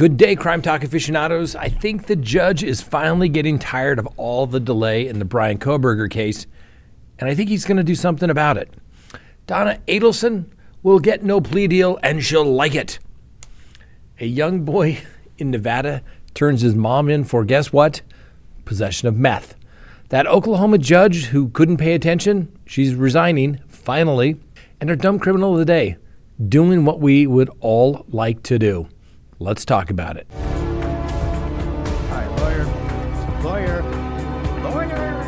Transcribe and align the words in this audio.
Good 0.00 0.16
day, 0.16 0.34
Crime 0.34 0.62
Talk 0.62 0.82
aficionados. 0.82 1.54
I 1.54 1.68
think 1.68 2.06
the 2.06 2.16
judge 2.16 2.64
is 2.64 2.80
finally 2.80 3.28
getting 3.28 3.58
tired 3.58 3.98
of 3.98 4.06
all 4.16 4.46
the 4.46 4.58
delay 4.58 5.06
in 5.06 5.18
the 5.18 5.26
Brian 5.26 5.58
Kohberger 5.58 6.10
case, 6.10 6.46
and 7.18 7.28
I 7.28 7.34
think 7.34 7.50
he's 7.50 7.66
going 7.66 7.76
to 7.76 7.82
do 7.82 7.94
something 7.94 8.30
about 8.30 8.56
it. 8.56 8.72
Donna 9.46 9.78
Adelson 9.86 10.46
will 10.82 11.00
get 11.00 11.22
no 11.22 11.38
plea 11.38 11.66
deal, 11.66 11.98
and 12.02 12.24
she'll 12.24 12.50
like 12.50 12.74
it. 12.74 12.98
A 14.18 14.24
young 14.24 14.64
boy 14.64 15.02
in 15.36 15.50
Nevada 15.50 16.02
turns 16.32 16.62
his 16.62 16.74
mom 16.74 17.10
in 17.10 17.22
for 17.22 17.44
guess 17.44 17.70
what? 17.70 18.00
Possession 18.64 19.06
of 19.06 19.18
meth. 19.18 19.54
That 20.08 20.26
Oklahoma 20.26 20.78
judge 20.78 21.26
who 21.26 21.50
couldn't 21.50 21.76
pay 21.76 21.92
attention, 21.92 22.50
she's 22.64 22.94
resigning, 22.94 23.60
finally. 23.68 24.40
And 24.80 24.88
our 24.88 24.96
dumb 24.96 25.18
criminal 25.18 25.52
of 25.52 25.58
the 25.58 25.66
day, 25.66 25.98
doing 26.48 26.86
what 26.86 27.00
we 27.00 27.26
would 27.26 27.50
all 27.60 28.06
like 28.08 28.42
to 28.44 28.58
do. 28.58 28.88
Let's 29.42 29.64
talk 29.64 29.88
about 29.88 30.18
it. 30.18 30.26
Hi, 32.10 32.26
lawyer. 32.36 32.66
Lawyer. 33.42 33.82
Lawyer. 34.60 35.26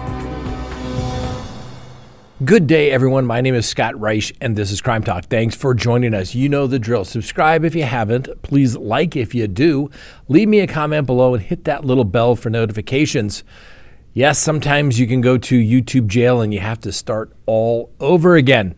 Good 2.45 2.67
day, 2.67 2.91
everyone. 2.91 3.25
My 3.25 3.41
name 3.41 3.55
is 3.55 3.67
Scott 3.67 3.95
Reisch, 3.95 4.31
and 4.39 4.55
this 4.55 4.71
is 4.71 4.83
Crime 4.83 5.03
Talk. 5.03 5.25
Thanks 5.25 5.57
for 5.57 5.73
joining 5.73 6.13
us. 6.13 6.35
You 6.35 6.51
know 6.51 6.67
the 6.67 6.79
drill. 6.79 7.07
Subscribe 7.07 7.65
if 7.65 7.75
you 7.75 7.85
haven't. 7.85 8.29
Please 8.43 8.77
like 8.77 9.17
if 9.17 9.35
you 9.35 9.49
do. 9.49 9.89
Leave 10.29 10.49
me 10.49 10.61
a 10.61 10.67
comment 10.67 11.07
below 11.07 11.33
and 11.33 11.43
hit 11.43 11.65
that 11.65 11.87
little 11.87 12.05
bell 12.05 12.37
for 12.37 12.51
notifications. 12.51 13.45
Yes, 14.13 14.39
sometimes 14.39 15.01
you 15.01 15.07
can 15.07 15.23
go 15.23 15.39
to 15.39 15.59
YouTube 15.59 16.09
jail 16.09 16.43
and 16.43 16.53
you 16.53 16.61
have 16.61 16.81
to 16.81 16.93
start 16.93 17.33
all 17.47 17.91
over 17.99 18.37
again. 18.37 18.75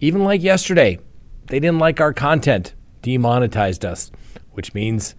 Even 0.00 0.24
like 0.24 0.42
yesterday, 0.42 0.98
they 1.46 1.58
didn't 1.58 1.78
like 1.78 2.02
our 2.02 2.12
content, 2.12 2.74
demonetized 3.00 3.86
us 3.86 4.10
which 4.54 4.74
means 4.74 5.14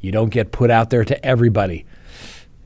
you 0.00 0.12
don't 0.12 0.30
get 0.30 0.52
put 0.52 0.70
out 0.70 0.90
there 0.90 1.04
to 1.04 1.24
everybody. 1.24 1.86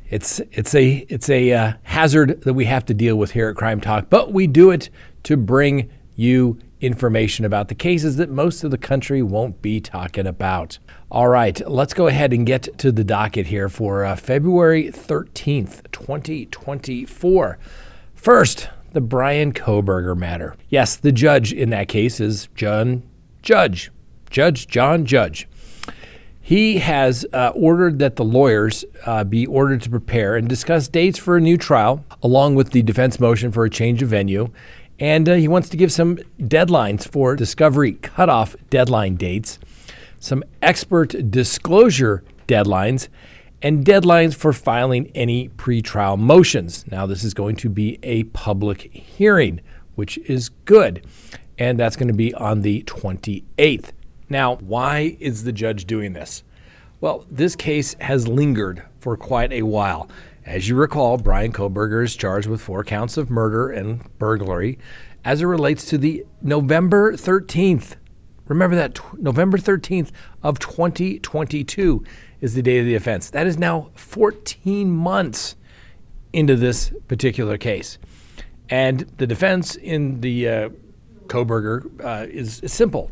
It's 0.09 0.41
it's 0.53 0.75
a 0.75 1.07
it's 1.09 1.29
a 1.29 1.53
uh, 1.53 1.73
hazard 1.83 2.43
that 2.43 2.55
we 2.55 2.67
have 2.67 2.85
to 2.87 2.95
deal 2.95 3.17
with 3.17 3.33
here 3.33 3.49
at 3.49 3.57
Crime 3.57 3.81
Talk, 3.81 4.11
but 4.11 4.33
we 4.33 4.47
do 4.47 4.71
it 4.71 4.91
to 5.25 5.37
bring 5.37 5.91
you 6.15 6.59
information 6.81 7.45
about 7.45 7.69
the 7.69 7.75
cases 7.75 8.17
that 8.17 8.31
most 8.31 8.63
of 8.63 8.71
the 8.71 8.79
country 8.79 9.23
won't 9.23 9.63
be 9.63 9.81
talking 9.81 10.27
about. 10.27 10.79
All 11.11 11.29
right, 11.29 11.61
let's 11.69 11.95
go 11.95 12.07
ahead 12.07 12.33
and 12.33 12.47
get 12.47 12.79
to 12.79 12.93
the 12.93 13.05
docket 13.05 13.47
here 13.47 13.69
for 13.69 14.05
uh, 14.05 14.17
February 14.17 14.91
13th, 14.91 15.91
2024. 15.91 17.59
First, 18.15 18.69
the 18.93 19.01
Brian 19.01 19.53
Kohberger 19.53 20.17
matter. 20.17 20.57
Yes, 20.69 20.97
the 20.97 21.13
judge 21.13 21.53
in 21.53 21.71
that 21.71 21.89
case 21.89 22.21
is 22.21 22.49
John 22.55 23.03
Judge, 23.43 23.91
Judge 24.31 24.67
John 24.69 25.05
Judge. 25.07 25.49
He 26.47 26.77
has 26.77 27.25
uh, 27.33 27.53
ordered 27.55 28.01
that 28.01 28.17
the 28.17 28.23
lawyers 28.23 28.85
uh, 29.07 29.25
be 29.25 29.47
ordered 29.47 29.81
to 29.81 29.89
prepare 29.89 30.37
and 30.37 30.47
discuss 30.47 30.89
dates 30.89 31.19
for 31.19 31.39
a 31.39 31.41
new 31.41 31.57
trial, 31.57 32.05
along 32.23 32.55
with 32.55 32.73
the 32.73 32.83
defense 32.83 33.19
motion 33.19 33.51
for 33.51 33.65
a 33.65 33.71
change 33.71 34.03
of 34.03 34.11
venue. 34.11 34.51
And 35.01 35.27
uh, 35.27 35.37
he 35.37 35.49
wants 35.49 35.71
to 35.71 35.79
give 35.79 35.91
some 35.91 36.19
deadlines 36.39 37.09
for 37.09 37.35
discovery 37.35 37.95
cutoff 37.95 38.57
deadline 38.69 39.17
dates, 39.17 39.59
some 40.21 40.45
expert 40.61 41.31
disclosure 41.31 42.23
deadlines, 42.47 43.09
and 43.63 43.83
deadlines 43.83 44.35
for 44.35 44.53
filing 44.53 45.11
any 45.15 45.49
pretrial 45.49 46.19
motions. 46.19 46.85
Now, 46.91 47.07
this 47.07 47.25
is 47.25 47.33
going 47.33 47.57
to 47.57 47.71
be 47.71 47.99
a 48.03 48.25
public 48.25 48.93
hearing, 48.93 49.63
which 49.95 50.19
is 50.19 50.51
good. 50.67 51.07
And 51.57 51.81
that's 51.81 51.97
going 51.97 52.09
to 52.09 52.13
be 52.13 52.35
on 52.35 52.61
the 52.61 52.83
28th. 52.83 53.93
Now, 54.29 54.57
why 54.57 55.17
is 55.21 55.45
the 55.45 55.53
judge 55.53 55.87
doing 55.87 56.13
this? 56.13 56.43
Well, 57.01 57.27
this 57.31 57.55
case 57.55 57.95
has 58.01 58.27
lingered 58.27 58.83
for 59.01 59.17
quite 59.17 59.53
a 59.53 59.63
while. 59.63 60.09
As 60.47 60.69
you 60.69 60.77
recall, 60.77 61.19
Brian 61.19 61.53
Kohberger 61.53 62.05
is 62.05 62.17
charged 62.17 62.49
with 62.49 62.61
four 62.61 62.85
counts 62.85 63.17
of 63.17 63.31
murder 63.31 63.71
and 63.71 64.03
burglary 64.19 64.79
as 65.25 65.41
it 65.41 65.47
relates 65.47 65.87
to 65.87 65.99
the 65.99 66.25
November 66.43 67.13
13th. 67.15 67.97
Remember 68.47 68.77
that 68.77 69.01
November 69.19 69.57
13th 69.57 70.11
of 70.43 70.59
2022 70.59 72.05
is 72.41 72.55
the 72.55 72.63
day 72.63 72.79
of 72.79 72.85
the 72.85 72.95
offense. 72.95 73.31
That 73.31 73.47
is 73.47 73.59
now 73.59 73.91
14 73.95 74.91
months 74.91 75.57
into 76.33 76.57
this 76.57 76.93
particular 77.09 77.57
case. 77.57 77.99
And 78.69 79.01
the 79.17 79.27
defense 79.27 79.77
in 79.77 80.21
the 80.21 80.49
uh, 80.49 80.69
Kohberger 81.27 82.05
uh, 82.05 82.27
is 82.29 82.61
simple. 82.67 83.11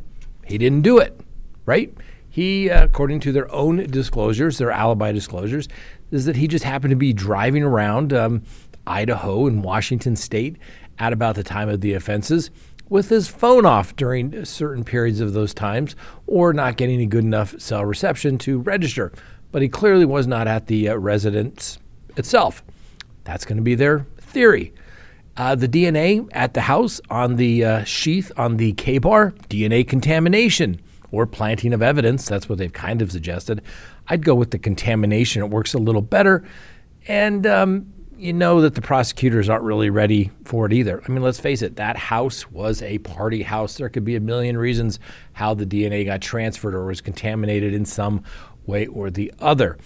He 0.52 0.58
didn't 0.58 0.82
do 0.82 0.98
it, 0.98 1.18
right? 1.64 1.90
He, 2.28 2.68
uh, 2.68 2.84
according 2.84 3.20
to 3.20 3.32
their 3.32 3.50
own 3.50 3.86
disclosures, 3.86 4.58
their 4.58 4.70
alibi 4.70 5.10
disclosures, 5.10 5.66
is 6.10 6.26
that 6.26 6.36
he 6.36 6.46
just 6.46 6.62
happened 6.62 6.90
to 6.90 6.96
be 6.96 7.14
driving 7.14 7.62
around 7.62 8.12
um, 8.12 8.42
Idaho 8.86 9.46
and 9.46 9.64
Washington 9.64 10.14
State 10.14 10.58
at 10.98 11.14
about 11.14 11.36
the 11.36 11.42
time 11.42 11.70
of 11.70 11.80
the 11.80 11.94
offenses 11.94 12.50
with 12.90 13.08
his 13.08 13.28
phone 13.28 13.64
off 13.64 13.96
during 13.96 14.44
certain 14.44 14.84
periods 14.84 15.20
of 15.20 15.32
those 15.32 15.54
times 15.54 15.96
or 16.26 16.52
not 16.52 16.76
getting 16.76 17.00
a 17.00 17.06
good 17.06 17.24
enough 17.24 17.58
cell 17.58 17.86
reception 17.86 18.36
to 18.36 18.58
register. 18.58 19.10
But 19.52 19.62
he 19.62 19.70
clearly 19.70 20.04
was 20.04 20.26
not 20.26 20.46
at 20.46 20.66
the 20.66 20.90
uh, 20.90 20.96
residence 20.96 21.78
itself. 22.18 22.62
That's 23.24 23.46
going 23.46 23.56
to 23.56 23.62
be 23.62 23.74
their 23.74 24.00
theory. 24.18 24.74
Uh, 25.36 25.54
the 25.54 25.68
DNA 25.68 26.28
at 26.32 26.54
the 26.54 26.60
house 26.60 27.00
on 27.08 27.36
the 27.36 27.64
uh, 27.64 27.84
sheath 27.84 28.30
on 28.36 28.58
the 28.58 28.72
Ka-Bar, 28.74 29.32
DNA 29.48 29.86
contamination 29.86 30.80
or 31.10 31.26
planting 31.26 31.72
of 31.72 31.82
evidence. 31.82 32.26
That's 32.26 32.48
what 32.48 32.58
they've 32.58 32.72
kind 32.72 33.00
of 33.00 33.10
suggested. 33.10 33.62
I'd 34.08 34.24
go 34.24 34.34
with 34.34 34.50
the 34.50 34.58
contamination. 34.58 35.42
It 35.42 35.50
works 35.50 35.74
a 35.74 35.78
little 35.78 36.02
better. 36.02 36.44
And 37.08 37.46
um, 37.46 37.92
you 38.22 38.32
know 38.32 38.60
that 38.60 38.74
the 38.74 38.80
prosecutors 38.80 39.48
aren't 39.48 39.64
really 39.64 39.90
ready 39.90 40.30
for 40.44 40.66
it 40.66 40.72
either. 40.72 41.02
I 41.06 41.10
mean, 41.10 41.22
let's 41.22 41.40
face 41.40 41.60
it, 41.60 41.76
that 41.76 41.96
house 41.96 42.50
was 42.50 42.80
a 42.82 42.98
party 42.98 43.42
house. 43.42 43.76
There 43.76 43.88
could 43.88 44.04
be 44.04 44.16
a 44.16 44.20
million 44.20 44.56
reasons 44.56 45.00
how 45.32 45.54
the 45.54 45.66
DNA 45.66 46.04
got 46.04 46.20
transferred 46.20 46.74
or 46.74 46.86
was 46.86 47.00
contaminated 47.00 47.74
in 47.74 47.84
some 47.84 48.22
way 48.64 48.86
or 48.86 49.10
the 49.10 49.32
other. 49.40 49.76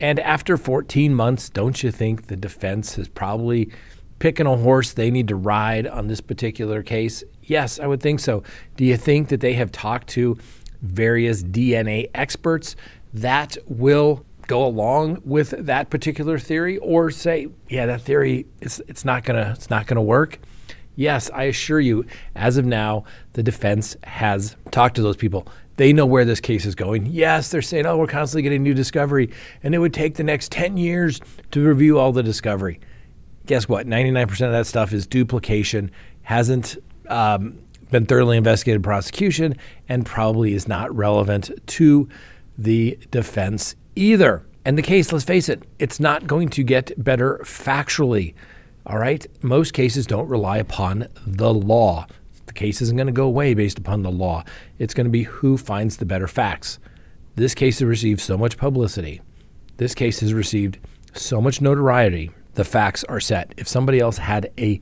And 0.00 0.18
after 0.20 0.56
14 0.56 1.14
months, 1.14 1.50
don't 1.50 1.82
you 1.82 1.90
think 1.90 2.26
the 2.26 2.36
defense 2.36 2.94
has 2.94 3.06
probably 3.06 3.70
picking 4.24 4.46
a 4.46 4.56
horse 4.56 4.94
they 4.94 5.10
need 5.10 5.28
to 5.28 5.36
ride 5.36 5.86
on 5.86 6.08
this 6.08 6.22
particular 6.22 6.82
case? 6.82 7.22
Yes, 7.42 7.78
I 7.78 7.86
would 7.86 8.00
think 8.00 8.20
so. 8.20 8.42
Do 8.74 8.86
you 8.86 8.96
think 8.96 9.28
that 9.28 9.40
they 9.40 9.52
have 9.52 9.70
talked 9.70 10.08
to 10.16 10.38
various 10.80 11.42
DNA 11.42 12.08
experts 12.14 12.74
that 13.12 13.58
will 13.66 14.24
go 14.46 14.64
along 14.64 15.20
with 15.26 15.50
that 15.50 15.90
particular 15.90 16.38
theory 16.38 16.78
or 16.78 17.10
say, 17.10 17.48
yeah, 17.68 17.84
that 17.84 18.00
theory 18.00 18.46
is 18.62 18.82
it's 18.88 19.04
not 19.04 19.24
going 19.24 19.44
to 19.44 19.52
it's 19.52 19.68
not 19.68 19.86
going 19.86 19.96
to 19.96 20.00
work? 20.00 20.38
Yes, 20.96 21.30
I 21.34 21.42
assure 21.42 21.80
you, 21.80 22.06
as 22.34 22.56
of 22.56 22.64
now, 22.64 23.04
the 23.34 23.42
defense 23.42 23.94
has 24.04 24.56
talked 24.70 24.96
to 24.96 25.02
those 25.02 25.18
people. 25.18 25.46
They 25.76 25.92
know 25.92 26.06
where 26.06 26.24
this 26.24 26.40
case 26.40 26.64
is 26.64 26.74
going. 26.74 27.04
Yes, 27.04 27.50
they're 27.50 27.60
saying, 27.60 27.84
oh, 27.84 27.98
we're 27.98 28.06
constantly 28.06 28.40
getting 28.40 28.62
new 28.62 28.72
discovery, 28.72 29.34
and 29.62 29.74
it 29.74 29.80
would 29.80 29.92
take 29.92 30.14
the 30.14 30.24
next 30.24 30.50
10 30.50 30.78
years 30.78 31.20
to 31.50 31.62
review 31.62 31.98
all 31.98 32.10
the 32.10 32.22
discovery 32.22 32.80
guess 33.46 33.68
what? 33.68 33.86
99% 33.86 34.30
of 34.30 34.52
that 34.52 34.66
stuff 34.66 34.92
is 34.92 35.06
duplication, 35.06 35.90
hasn't 36.22 36.76
um, 37.08 37.58
been 37.90 38.06
thoroughly 38.06 38.36
investigated 38.36 38.82
prosecution, 38.82 39.56
and 39.88 40.06
probably 40.06 40.54
is 40.54 40.66
not 40.66 40.94
relevant 40.94 41.50
to 41.66 42.08
the 42.56 42.98
defense 43.10 43.76
either. 43.96 44.44
And 44.64 44.78
the 44.78 44.82
case, 44.82 45.12
let's 45.12 45.24
face 45.24 45.48
it, 45.48 45.62
it's 45.78 46.00
not 46.00 46.26
going 46.26 46.48
to 46.50 46.62
get 46.62 46.92
better 47.02 47.40
factually. 47.44 48.34
All 48.86 48.98
right? 48.98 49.26
Most 49.42 49.74
cases 49.74 50.06
don't 50.06 50.28
rely 50.28 50.58
upon 50.58 51.08
the 51.26 51.52
law. 51.52 52.06
The 52.46 52.52
case 52.52 52.80
isn't 52.80 52.96
going 52.96 53.06
to 53.06 53.12
go 53.12 53.24
away 53.24 53.54
based 53.54 53.78
upon 53.78 54.02
the 54.02 54.10
law. 54.10 54.44
It's 54.78 54.94
going 54.94 55.06
to 55.06 55.10
be 55.10 55.24
who 55.24 55.56
finds 55.56 55.96
the 55.96 56.06
better 56.06 56.28
facts. 56.28 56.78
This 57.34 57.54
case 57.54 57.80
has 57.80 57.86
received 57.86 58.20
so 58.20 58.38
much 58.38 58.56
publicity. 58.56 59.20
This 59.76 59.94
case 59.94 60.20
has 60.20 60.32
received 60.32 60.78
so 61.14 61.40
much 61.40 61.60
notoriety 61.60 62.30
the 62.54 62.64
facts 62.64 63.04
are 63.04 63.20
set. 63.20 63.52
If 63.56 63.68
somebody 63.68 64.00
else 64.00 64.18
had 64.18 64.50
a 64.58 64.80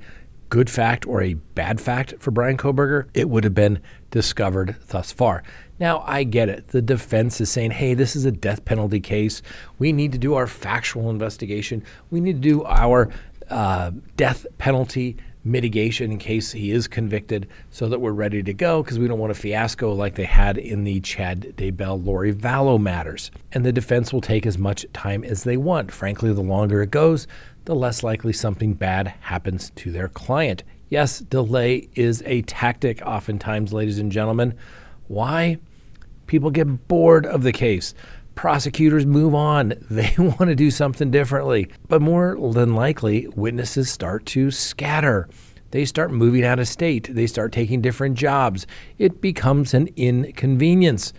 good 0.49 0.69
fact 0.69 1.07
or 1.07 1.23
a 1.23 1.35
bad 1.35 1.81
fact 1.81 2.15
for 2.19 2.31
Brian 2.31 2.59
Kohberger, 2.59 3.09
it 3.15 3.31
would 3.31 3.45
have 3.45 3.55
been 3.55 3.81
discovered 4.11 4.77
thus 4.89 5.11
far. 5.11 5.43
Now, 5.81 6.05
I 6.07 6.25
get 6.25 6.49
it. 6.49 6.69
The 6.69 6.83
defense 6.83 7.41
is 7.41 7.51
saying, 7.51 7.71
hey, 7.71 7.95
this 7.95 8.15
is 8.15 8.25
a 8.27 8.31
death 8.31 8.65
penalty 8.65 9.01
case. 9.01 9.43
We 9.79 9.93
need 9.93 10.13
to 10.13 10.19
do 10.19 10.35
our 10.35 10.47
factual 10.47 11.09
investigation. 11.09 11.83
We 12.11 12.21
need 12.21 12.35
to 12.35 12.49
do 12.49 12.65
our 12.65 13.11
uh, 13.49 13.93
death 14.17 14.47
penalty 14.59 15.17
mitigation 15.45 16.13
in 16.13 16.19
case 16.19 16.53
he 16.53 16.71
is 16.71 16.87
convicted 16.87 17.49
so 17.71 17.89
that 17.89 18.01
we're 18.01 18.13
ready 18.13 18.43
to 18.43 18.55
go 18.55 18.83
because 18.83 18.99
we 18.99 19.09
don't 19.09 19.19
want 19.19 19.33
a 19.33 19.35
fiasco 19.35 19.93
like 19.93 20.15
they 20.15 20.25
had 20.25 20.57
in 20.57 20.85
the 20.85 21.01
Chad 21.01 21.55
Daybell 21.57 22.05
Lori 22.05 22.33
Vallow 22.33 22.81
matters. 22.81 23.31
And 23.53 23.65
the 23.65 23.73
defense 23.73 24.13
will 24.13 24.21
take 24.21 24.47
as 24.47 24.59
much 24.59 24.87
time 24.93 25.25
as 25.25 25.45
they 25.45 25.57
want. 25.57 25.91
Frankly, 25.91 26.33
the 26.33 26.41
longer 26.41 26.83
it 26.83 26.91
goes, 26.91 27.27
the 27.65 27.75
less 27.75 28.03
likely 28.03 28.33
something 28.33 28.75
bad 28.75 29.15
happens 29.21 29.71
to 29.77 29.91
their 29.91 30.09
client. 30.09 30.63
Yes, 30.89 31.21
delay 31.21 31.89
is 31.95 32.23
a 32.27 32.43
tactic 32.43 33.01
oftentimes, 33.03 33.73
ladies 33.73 33.99
and 33.99 34.13
gentlemen. 34.13 34.55
Why? 35.09 35.59
People 36.27 36.51
get 36.51 36.89
bored 36.89 37.27
of 37.27 37.43
the 37.43 37.53
case. 37.53 37.95
Prosecutors 38.35 39.07
move 39.07 39.35
on. 39.35 39.75
They 39.91 40.15
want 40.19 40.49
to 40.49 40.55
do 40.55 40.71
something 40.71 41.11
differently. 41.11 41.69
But 41.89 42.03
more 42.03 42.37
than 42.53 42.75
likely, 42.75 43.29
witnesses 43.29 43.91
start 43.91 44.27
to 44.27 44.51
scatter. 44.51 45.29
They 45.71 45.85
start 45.85 46.13
moving 46.13 46.45
out 46.45 46.59
of 46.59 46.69
state. 46.69 47.09
They 47.15 47.27
start 47.27 47.53
taking 47.53 47.81
different 47.81 48.17
jobs. 48.17 48.67
It 48.99 49.21
becomes 49.21 49.75
an 49.75 49.89
inconvenience. 49.97 51.13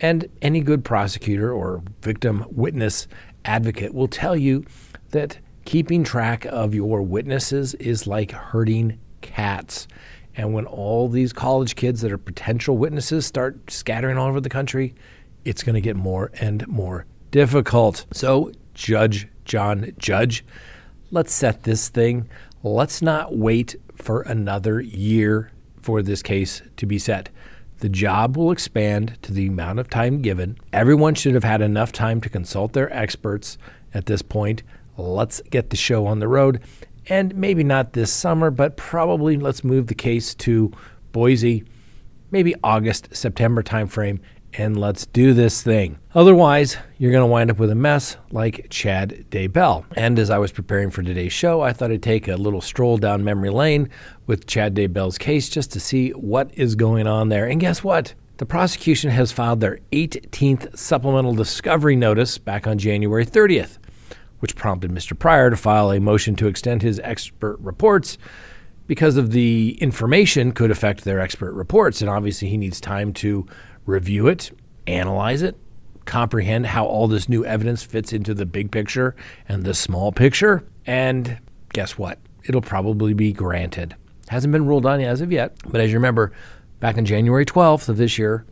And 0.00 0.28
any 0.42 0.60
good 0.60 0.84
prosecutor 0.84 1.52
or 1.52 1.82
victim 2.02 2.44
witness 2.50 3.08
advocate 3.44 3.94
will 3.94 4.08
tell 4.08 4.36
you 4.36 4.64
that 5.10 5.38
keeping 5.64 6.04
track 6.04 6.44
of 6.46 6.74
your 6.74 7.02
witnesses 7.02 7.74
is 7.74 8.06
like 8.06 8.30
herding 8.30 8.98
cats. 9.20 9.88
And 10.36 10.54
when 10.54 10.66
all 10.66 11.08
these 11.08 11.32
college 11.32 11.74
kids 11.74 12.00
that 12.02 12.12
are 12.12 12.18
potential 12.18 12.78
witnesses 12.78 13.26
start 13.26 13.70
scattering 13.70 14.16
all 14.16 14.28
over 14.28 14.40
the 14.40 14.48
country, 14.48 14.94
it's 15.44 15.62
going 15.62 15.74
to 15.74 15.80
get 15.80 15.96
more 15.96 16.30
and 16.40 16.66
more 16.68 17.06
difficult. 17.30 18.06
So, 18.12 18.52
Judge 18.74 19.28
John 19.44 19.92
Judge, 19.98 20.44
let's 21.10 21.32
set 21.32 21.64
this 21.64 21.88
thing. 21.88 22.28
Let's 22.62 23.02
not 23.02 23.36
wait 23.36 23.76
for 23.96 24.22
another 24.22 24.80
year 24.80 25.50
for 25.82 26.02
this 26.02 26.22
case 26.22 26.62
to 26.76 26.86
be 26.86 26.98
set. 26.98 27.30
The 27.78 27.88
job 27.88 28.36
will 28.36 28.50
expand 28.50 29.16
to 29.22 29.32
the 29.32 29.46
amount 29.46 29.78
of 29.78 29.88
time 29.88 30.20
given. 30.20 30.58
Everyone 30.72 31.14
should 31.14 31.34
have 31.34 31.44
had 31.44 31.62
enough 31.62 31.92
time 31.92 32.20
to 32.20 32.28
consult 32.28 32.72
their 32.72 32.92
experts 32.92 33.56
at 33.94 34.06
this 34.06 34.20
point. 34.20 34.62
Let's 34.96 35.40
get 35.42 35.70
the 35.70 35.76
show 35.76 36.06
on 36.06 36.18
the 36.18 36.28
road. 36.28 36.60
And 37.06 37.34
maybe 37.36 37.64
not 37.64 37.92
this 37.92 38.12
summer, 38.12 38.50
but 38.50 38.76
probably 38.76 39.36
let's 39.36 39.64
move 39.64 39.86
the 39.86 39.94
case 39.94 40.34
to 40.36 40.72
Boise, 41.12 41.64
maybe 42.30 42.54
August, 42.62 43.08
September 43.12 43.62
timeframe, 43.62 44.18
and 44.58 44.78
let's 44.78 45.06
do 45.06 45.32
this 45.32 45.62
thing. 45.62 45.98
Otherwise, 46.14 46.76
you're 46.98 47.12
going 47.12 47.22
to 47.22 47.30
wind 47.30 47.50
up 47.50 47.58
with 47.58 47.70
a 47.70 47.76
mess 47.76 48.16
like 48.32 48.66
Chad 48.70 49.26
Daybell. 49.30 49.84
And 49.96 50.18
as 50.18 50.30
I 50.30 50.38
was 50.38 50.50
preparing 50.50 50.90
for 50.90 51.02
today's 51.02 51.32
show, 51.32 51.60
I 51.60 51.72
thought 51.72 51.92
I'd 51.92 52.02
take 52.02 52.26
a 52.26 52.36
little 52.36 52.60
stroll 52.60 52.98
down 52.98 53.22
memory 53.22 53.50
lane 53.50 53.88
with 54.26 54.46
Chad 54.46 54.74
Daybell's 54.74 55.16
case 55.16 55.48
just 55.48 55.72
to 55.72 55.80
see 55.80 56.10
what 56.10 56.50
is 56.54 56.74
going 56.74 57.06
on 57.06 57.28
there. 57.28 57.46
And 57.46 57.60
guess 57.60 57.84
what? 57.84 58.14
The 58.38 58.46
prosecution 58.46 59.10
has 59.10 59.30
filed 59.30 59.60
their 59.60 59.78
18th 59.92 60.76
supplemental 60.76 61.34
discovery 61.34 61.94
notice 61.96 62.36
back 62.36 62.66
on 62.66 62.78
January 62.78 63.24
30th, 63.24 63.78
which 64.40 64.56
prompted 64.56 64.90
Mr. 64.90 65.16
Prior 65.16 65.50
to 65.50 65.56
file 65.56 65.92
a 65.92 66.00
motion 66.00 66.34
to 66.36 66.48
extend 66.48 66.82
his 66.82 67.00
expert 67.04 67.56
reports 67.60 68.18
because 68.88 69.16
of 69.16 69.30
the 69.30 69.76
information 69.80 70.50
could 70.50 70.70
affect 70.72 71.04
their 71.04 71.20
expert 71.20 71.52
reports. 71.52 72.00
And 72.00 72.10
obviously, 72.10 72.48
he 72.48 72.56
needs 72.56 72.80
time 72.80 73.12
to 73.14 73.46
review 73.88 74.28
it, 74.28 74.50
analyze 74.86 75.42
it, 75.42 75.56
comprehend 76.04 76.66
how 76.66 76.84
all 76.84 77.08
this 77.08 77.28
new 77.28 77.44
evidence 77.44 77.82
fits 77.82 78.12
into 78.12 78.34
the 78.34 78.46
big 78.46 78.70
picture 78.70 79.16
and 79.48 79.64
the 79.64 79.74
small 79.74 80.12
picture. 80.12 80.64
And 80.86 81.38
guess 81.72 81.96
what? 81.98 82.18
It'll 82.44 82.60
probably 82.60 83.14
be 83.14 83.32
granted. 83.32 83.96
Hasn't 84.28 84.52
been 84.52 84.66
ruled 84.66 84.86
on 84.86 85.00
as 85.00 85.22
of 85.22 85.32
yet, 85.32 85.56
but 85.66 85.80
as 85.80 85.90
you 85.90 85.96
remember, 85.96 86.32
back 86.80 86.98
on 86.98 87.06
January 87.06 87.46
12th 87.46 87.88
of 87.88 87.96
this 87.96 88.18
year, 88.18 88.44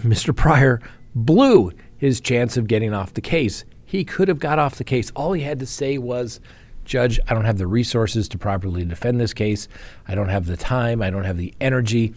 Mr. 0.00 0.36
Prior 0.36 0.80
blew 1.14 1.72
his 1.96 2.20
chance 2.20 2.58
of 2.58 2.66
getting 2.66 2.92
off 2.92 3.14
the 3.14 3.22
case. 3.22 3.64
He 3.86 4.04
could 4.04 4.28
have 4.28 4.38
got 4.38 4.58
off 4.58 4.76
the 4.76 4.84
case. 4.84 5.10
All 5.16 5.32
he 5.32 5.42
had 5.42 5.58
to 5.60 5.66
say 5.66 5.96
was, 5.96 6.38
Judge, 6.84 7.18
I 7.28 7.34
don't 7.34 7.46
have 7.46 7.58
the 7.58 7.66
resources 7.66 8.28
to 8.28 8.38
properly 8.38 8.84
defend 8.84 9.18
this 9.20 9.32
case. 9.32 9.68
I 10.06 10.14
don't 10.14 10.28
have 10.28 10.46
the 10.46 10.56
time. 10.56 11.00
I 11.00 11.08
don't 11.08 11.24
have 11.24 11.38
the 11.38 11.54
energy. 11.60 12.14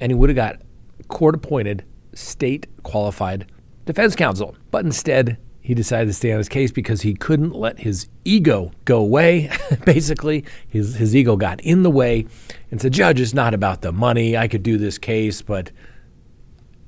And 0.00 0.12
he 0.12 0.14
would 0.14 0.28
have 0.28 0.36
got 0.36 0.60
court 1.08 1.34
appointed, 1.34 1.84
state 2.14 2.66
qualified 2.82 3.50
defense 3.84 4.16
counsel. 4.16 4.56
But 4.70 4.84
instead, 4.84 5.38
he 5.60 5.74
decided 5.74 6.06
to 6.06 6.12
stay 6.12 6.32
on 6.32 6.38
his 6.38 6.48
case 6.48 6.72
because 6.72 7.02
he 7.02 7.14
couldn't 7.14 7.54
let 7.54 7.78
his 7.80 8.08
ego 8.24 8.72
go 8.84 8.98
away. 8.98 9.50
Basically, 9.84 10.44
his, 10.68 10.96
his 10.96 11.14
ego 11.14 11.36
got 11.36 11.60
in 11.60 11.84
the 11.84 11.90
way 11.90 12.26
and 12.70 12.80
said, 12.80 12.92
Judge, 12.92 13.20
it's 13.20 13.32
not 13.32 13.54
about 13.54 13.82
the 13.82 13.92
money. 13.92 14.36
I 14.36 14.48
could 14.48 14.64
do 14.64 14.76
this 14.76 14.98
case. 14.98 15.40
But 15.40 15.70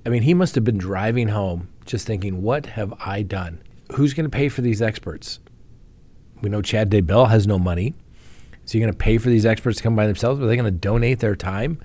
I 0.04 0.08
mean, 0.08 0.22
he 0.22 0.34
must 0.34 0.56
have 0.56 0.64
been 0.64 0.78
driving 0.78 1.28
home 1.28 1.68
just 1.86 2.06
thinking, 2.06 2.42
What 2.42 2.66
have 2.66 2.92
I 2.98 3.22
done? 3.22 3.62
Who's 3.92 4.12
going 4.12 4.28
to 4.28 4.36
pay 4.36 4.48
for 4.48 4.60
these 4.60 4.82
experts? 4.82 5.38
We 6.40 6.50
know 6.50 6.62
Chad 6.62 6.90
Daybell 6.90 7.28
has 7.30 7.46
no 7.46 7.58
money. 7.58 7.94
Is 8.64 8.72
he 8.72 8.80
going 8.80 8.92
to 8.92 8.98
pay 8.98 9.18
for 9.18 9.28
these 9.28 9.46
experts 9.46 9.76
to 9.78 9.82
come 9.82 9.94
by 9.94 10.06
themselves? 10.06 10.40
Are 10.40 10.46
they 10.46 10.56
going 10.56 10.64
to 10.64 10.70
donate 10.70 11.20
their 11.20 11.36
time? 11.36 11.78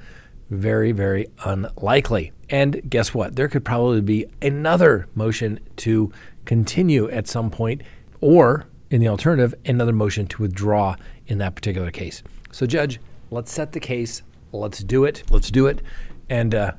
Very, 0.50 0.92
very 0.92 1.28
unlikely. 1.46 2.32
And 2.50 2.82
guess 2.90 3.14
what? 3.14 3.36
There 3.36 3.48
could 3.48 3.64
probably 3.64 4.02
be 4.02 4.26
another 4.42 5.08
motion 5.16 5.60
to 5.78 6.12
continue 6.46 7.10
at 7.10 7.28
some 7.28 7.52
point, 7.52 7.84
or 8.22 8.68
in 8.90 9.02
the 9.02 9.08
alternative, 9.08 9.54
another 9.66 9.94
motion 9.94 10.26
to 10.28 10.42
withdraw 10.42 10.96
in 11.28 11.38
that 11.38 11.56
particular 11.56 11.92
case. 11.92 12.24
So, 12.52 12.66
Judge, 12.66 13.00
let's 13.30 13.52
set 13.52 13.72
the 13.72 13.80
case. 13.80 14.24
Let's 14.52 14.80
do 14.80 15.04
it. 15.06 15.24
Let's 15.30 15.52
do 15.52 15.68
it. 15.68 15.82
And 16.30 16.56
uh, 16.56 16.72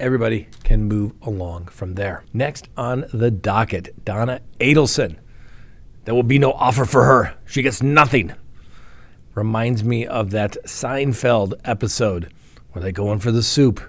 everybody 0.00 0.48
can 0.64 0.84
move 0.84 1.12
along 1.22 1.66
from 1.66 1.94
there. 1.94 2.24
Next 2.32 2.68
on 2.76 3.04
the 3.12 3.30
docket, 3.30 4.04
Donna 4.04 4.40
Adelson. 4.60 5.16
There 6.04 6.14
will 6.14 6.22
be 6.22 6.38
no 6.38 6.52
offer 6.52 6.86
for 6.86 7.04
her. 7.04 7.34
She 7.44 7.60
gets 7.60 7.82
nothing. 7.82 8.32
Reminds 9.34 9.84
me 9.84 10.06
of 10.06 10.30
that 10.30 10.56
Seinfeld 10.64 11.52
episode 11.64 12.32
where 12.78 12.84
they 12.84 12.92
go 12.92 13.12
in 13.12 13.18
for 13.18 13.32
the 13.32 13.42
soup, 13.42 13.80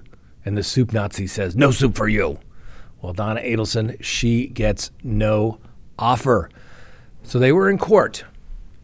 and 0.43 0.57
the 0.57 0.63
soup 0.63 0.93
Nazi 0.93 1.27
says, 1.27 1.55
No 1.55 1.69
soup 1.69 1.95
for 1.95 2.09
you. 2.09 2.39
Well, 3.01 3.13
Donna 3.13 3.39
Adelson, 3.39 4.03
she 4.03 4.47
gets 4.47 4.89
no 5.03 5.59
offer. 5.99 6.49
So 7.21 7.37
they 7.37 7.51
were 7.51 7.69
in 7.69 7.77
court, 7.77 8.23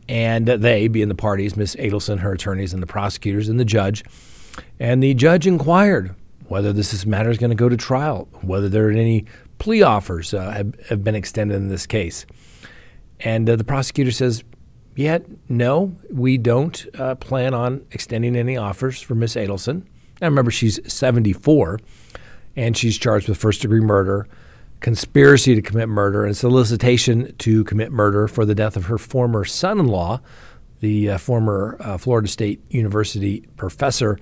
and 0.07 0.47
they, 0.47 0.87
being 0.87 1.07
the 1.07 1.15
parties, 1.15 1.57
Miss 1.57 1.75
Adelson, 1.77 2.19
her 2.19 2.33
attorneys, 2.33 2.71
and 2.71 2.83
the 2.83 2.87
prosecutors, 2.87 3.49
and 3.49 3.59
the 3.59 3.65
judge, 3.65 4.03
and 4.79 5.01
the 5.01 5.15
judge 5.15 5.47
inquired 5.47 6.13
whether 6.47 6.71
this 6.71 7.03
matter 7.07 7.31
is 7.31 7.39
going 7.39 7.49
to 7.49 7.55
go 7.55 7.67
to 7.67 7.75
trial, 7.75 8.27
whether 8.41 8.69
there 8.69 8.89
are 8.89 8.91
any 8.91 9.25
plea 9.57 9.81
offers 9.81 10.35
uh, 10.35 10.51
have, 10.51 10.75
have, 10.89 11.03
been 11.03 11.15
extended 11.15 11.55
in 11.55 11.69
this 11.69 11.87
case. 11.87 12.27
And 13.21 13.49
uh, 13.49 13.55
the 13.55 13.63
prosecutor 13.63 14.11
says, 14.11 14.43
Yet, 14.95 15.25
no, 15.49 15.97
we 16.11 16.37
don't 16.37 16.85
uh, 16.99 17.15
plan 17.15 17.55
on 17.55 17.83
extending 17.91 18.35
any 18.35 18.55
offers 18.55 19.01
for 19.01 19.15
Miss 19.15 19.33
Adelson. 19.33 19.87
Now, 20.21 20.27
remember, 20.27 20.51
she's 20.51 20.79
74 20.91 21.79
and 22.55 22.75
she's 22.77 22.97
charged 22.97 23.27
with 23.27 23.37
first 23.37 23.61
degree 23.61 23.81
murder, 23.81 24.27
conspiracy 24.79 25.55
to 25.55 25.61
commit 25.61 25.89
murder, 25.89 26.25
and 26.25 26.35
solicitation 26.35 27.35
to 27.39 27.63
commit 27.65 27.91
murder 27.91 28.27
for 28.27 28.45
the 28.45 28.55
death 28.55 28.77
of 28.77 28.85
her 28.85 28.97
former 28.97 29.43
son 29.43 29.79
in 29.79 29.87
law, 29.87 30.21
the 30.79 31.09
uh, 31.11 31.17
former 31.17 31.77
uh, 31.79 31.97
Florida 31.97 32.27
State 32.27 32.63
University 32.71 33.45
professor, 33.57 34.17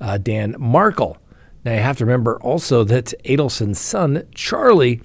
uh, 0.00 0.18
Dan 0.18 0.54
Markel. 0.58 1.18
Now, 1.64 1.72
you 1.74 1.80
have 1.80 1.98
to 1.98 2.04
remember 2.04 2.40
also 2.40 2.84
that 2.84 3.12
Adelson's 3.24 3.80
son, 3.80 4.26
Charlie, 4.34 5.00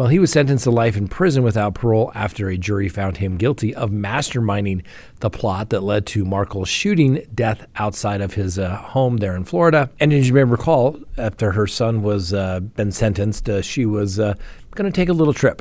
well, 0.00 0.08
he 0.08 0.18
was 0.18 0.32
sentenced 0.32 0.64
to 0.64 0.70
life 0.70 0.96
in 0.96 1.08
prison 1.08 1.42
without 1.42 1.74
parole 1.74 2.10
after 2.14 2.48
a 2.48 2.56
jury 2.56 2.88
found 2.88 3.18
him 3.18 3.36
guilty 3.36 3.74
of 3.74 3.90
masterminding 3.90 4.82
the 5.18 5.28
plot 5.28 5.68
that 5.68 5.82
led 5.82 6.06
to 6.06 6.24
Markel's 6.24 6.70
shooting 6.70 7.22
death 7.34 7.66
outside 7.76 8.22
of 8.22 8.32
his 8.32 8.58
uh, 8.58 8.76
home 8.76 9.18
there 9.18 9.36
in 9.36 9.44
Florida. 9.44 9.90
And 10.00 10.10
as 10.14 10.26
you 10.26 10.32
may 10.32 10.44
recall, 10.44 10.98
after 11.18 11.52
her 11.52 11.66
son 11.66 12.00
was 12.00 12.32
uh, 12.32 12.60
been 12.60 12.92
sentenced, 12.92 13.46
uh, 13.50 13.60
she 13.60 13.84
was 13.84 14.18
uh, 14.18 14.36
going 14.70 14.90
to 14.90 14.96
take 14.96 15.10
a 15.10 15.12
little 15.12 15.34
trip, 15.34 15.60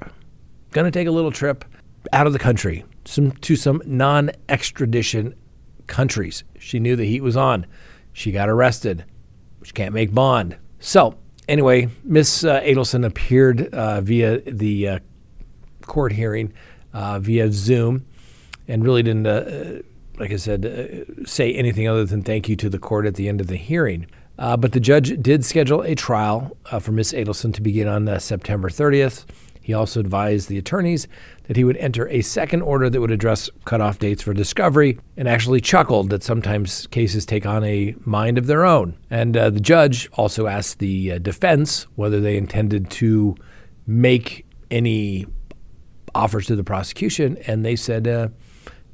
going 0.72 0.86
to 0.86 0.92
take 0.92 1.10
a 1.10 1.12
little 1.12 1.34
trip 1.34 1.66
out 2.14 2.26
of 2.26 2.32
the 2.32 2.40
country, 2.40 2.86
some 3.04 3.32
to 3.32 3.58
some 3.58 3.82
non-extradition 3.86 5.36
countries. 5.88 6.46
She 6.58 6.80
knew 6.80 6.96
the 6.96 7.04
heat 7.04 7.24
was 7.24 7.36
on. 7.36 7.66
She 8.14 8.32
got 8.32 8.48
arrested. 8.48 9.04
She 9.64 9.74
can't 9.74 9.94
make 9.94 10.14
bond. 10.14 10.56
So 10.80 11.18
anyway, 11.50 11.90
Miss 12.04 12.44
uh, 12.44 12.62
Adelson 12.62 13.06
appeared 13.06 13.74
uh, 13.74 14.00
via 14.02 14.40
the 14.42 14.88
uh, 14.88 15.00
court 15.82 16.14
hearing 16.14 16.54
uh, 16.94 17.20
via 17.20 17.52
Zoom, 17.52 18.06
and 18.68 18.84
really 18.84 19.04
didn't, 19.04 19.28
uh, 19.28 19.82
like 20.18 20.32
I 20.32 20.38
said, 20.38 20.66
uh, 20.66 21.26
say 21.26 21.54
anything 21.54 21.88
other 21.88 22.06
than 22.06 22.22
thank 22.22 22.48
you 22.48 22.56
to 22.58 22.70
the 22.70 22.80
court 22.80 23.06
at 23.06 23.16
the 23.16 23.28
end 23.28 23.42
of 23.42 23.48
the 23.48 23.58
hearing. 23.58 24.08
but 24.38 24.72
the 24.72 24.80
judge 24.80 25.22
did 25.22 25.44
schedule 25.44 25.82
a 25.82 25.96
trial 25.96 26.56
for 26.80 26.92
Miss 26.92 27.12
Adelson 27.12 27.54
to 27.56 27.62
begin 27.62 27.88
on 27.88 28.20
September 28.20 28.70
30th. 28.70 29.26
He 29.70 29.76
also 29.76 30.00
advised 30.00 30.50
the 30.50 30.58
attorneys 30.58 31.08
that 31.44 31.56
he 31.56 31.64
would 31.64 31.78
enter 31.78 32.10
a 32.10 32.24
second 32.24 32.64
order 32.64 32.90
that 32.90 33.00
would 33.00 33.12
address 33.12 33.52
cutoff 33.66 34.00
dates 34.00 34.24
for 34.24 34.34
discovery 34.34 35.00
and 35.16 35.28
actually 35.28 35.62
chuckled 35.62 36.10
that 36.10 36.24
sometimes 36.24 36.88
cases 36.88 37.24
take 37.24 37.46
on 37.46 37.64
a 37.64 37.94
mind 38.04 38.40
of 38.40 38.48
their 38.48 38.66
own. 38.66 38.98
And 39.12 39.38
uh, 39.38 39.52
the 39.52 39.60
judge 39.60 40.10
also 40.14 40.48
asked 40.48 40.80
the 40.80 41.12
uh, 41.12 41.18
defense 41.20 41.86
whether 41.98 42.20
they 42.20 42.36
intended 42.36 42.90
to 42.90 43.36
make 43.86 44.48
any 44.72 45.28
offers 46.16 46.48
to 46.48 46.56
the 46.56 46.64
prosecution, 46.64 47.38
and 47.46 47.64
they 47.64 47.76
said, 47.76 48.08
uh, 48.08 48.30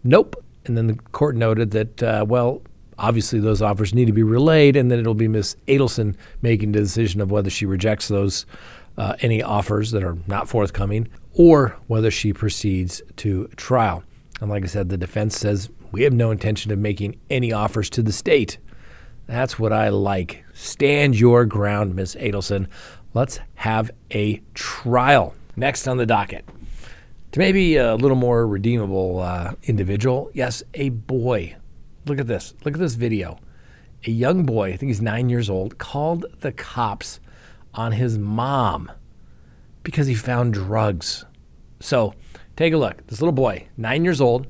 nope. 0.03 0.35
And 0.65 0.75
then 0.75 0.87
the 0.87 0.95
court 1.13 1.37
noted 1.37 1.71
that, 1.71 2.03
uh, 2.03 2.25
well, 2.27 2.63
obviously 2.97 3.39
those 3.39 3.61
offers 3.61 3.93
need 3.93 4.07
to 4.07 4.13
be 4.13 4.23
relayed, 4.23 4.75
and 4.75 4.91
then 4.91 4.99
it'll 4.99 5.13
be 5.13 5.29
Ms. 5.29 5.55
Adelson 5.69 6.17
making 6.41 6.73
the 6.73 6.79
decision 6.79 7.21
of 7.21 7.31
whether 7.31 7.49
she 7.49 7.65
rejects 7.65 8.09
those 8.09 8.45
uh, 8.97 9.15
any 9.19 9.41
offers 9.41 9.91
that 9.91 10.03
are 10.03 10.17
not 10.27 10.47
forthcoming, 10.47 11.07
or 11.33 11.77
whether 11.87 12.11
she 12.11 12.33
proceeds 12.33 13.01
to 13.17 13.47
trial. 13.55 14.03
And 14.41 14.49
like 14.49 14.63
I 14.63 14.67
said, 14.67 14.89
the 14.89 14.97
defense 14.97 15.37
says 15.37 15.69
we 15.91 16.03
have 16.03 16.13
no 16.13 16.31
intention 16.31 16.71
of 16.71 16.79
making 16.79 17.19
any 17.29 17.51
offers 17.51 17.89
to 17.91 18.01
the 18.01 18.11
state. 18.11 18.57
That's 19.27 19.57
what 19.57 19.73
I 19.73 19.89
like. 19.89 20.45
Stand 20.53 21.19
your 21.19 21.45
ground, 21.45 21.95
Miss 21.95 22.15
Adelson. 22.15 22.67
Let's 23.13 23.39
have 23.55 23.91
a 24.11 24.41
trial. 24.53 25.33
Next 25.55 25.87
on 25.87 25.97
the 25.97 26.05
docket. 26.05 26.45
To 27.31 27.39
maybe 27.39 27.77
a 27.77 27.95
little 27.95 28.17
more 28.17 28.47
redeemable 28.47 29.19
uh, 29.19 29.53
individual, 29.63 30.29
yes, 30.33 30.63
a 30.73 30.89
boy. 30.89 31.55
Look 32.05 32.19
at 32.19 32.27
this. 32.27 32.53
Look 32.63 32.75
at 32.75 32.79
this 32.79 32.95
video. 32.95 33.39
A 34.05 34.11
young 34.11 34.45
boy, 34.45 34.73
I 34.73 34.77
think 34.77 34.89
he's 34.89 35.01
nine 35.01 35.29
years 35.29 35.49
old, 35.49 35.77
called 35.77 36.25
the 36.41 36.51
cops 36.51 37.19
on 37.75 37.91
his 37.91 38.17
mom 38.17 38.91
because 39.83 40.07
he 40.07 40.15
found 40.15 40.53
drugs. 40.53 41.25
So 41.79 42.13
take 42.55 42.73
a 42.73 42.77
look. 42.77 43.05
This 43.07 43.21
little 43.21 43.33
boy, 43.33 43.67
nine 43.77 44.03
years 44.03 44.19
old, 44.19 44.47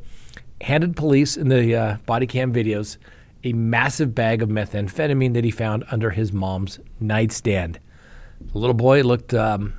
handed 0.62 0.96
police 0.96 1.36
in 1.36 1.50
the 1.50 1.76
uh, 1.76 1.98
body 2.06 2.28
cam 2.28 2.54
videos 2.54 2.98
a 3.46 3.54
massive 3.54 4.16
bag 4.16 4.42
of 4.42 4.50
methamphetamine 4.50 5.34
that 5.36 5.44
he 5.44 5.52
found 5.52 5.86
under 5.92 6.10
his 6.10 6.34
mom's 6.34 6.80
nightstand. 7.00 7.80
The 8.52 8.58
little 8.58 8.74
boy 8.74 9.04
looked, 9.04 9.34
um, 9.36 9.74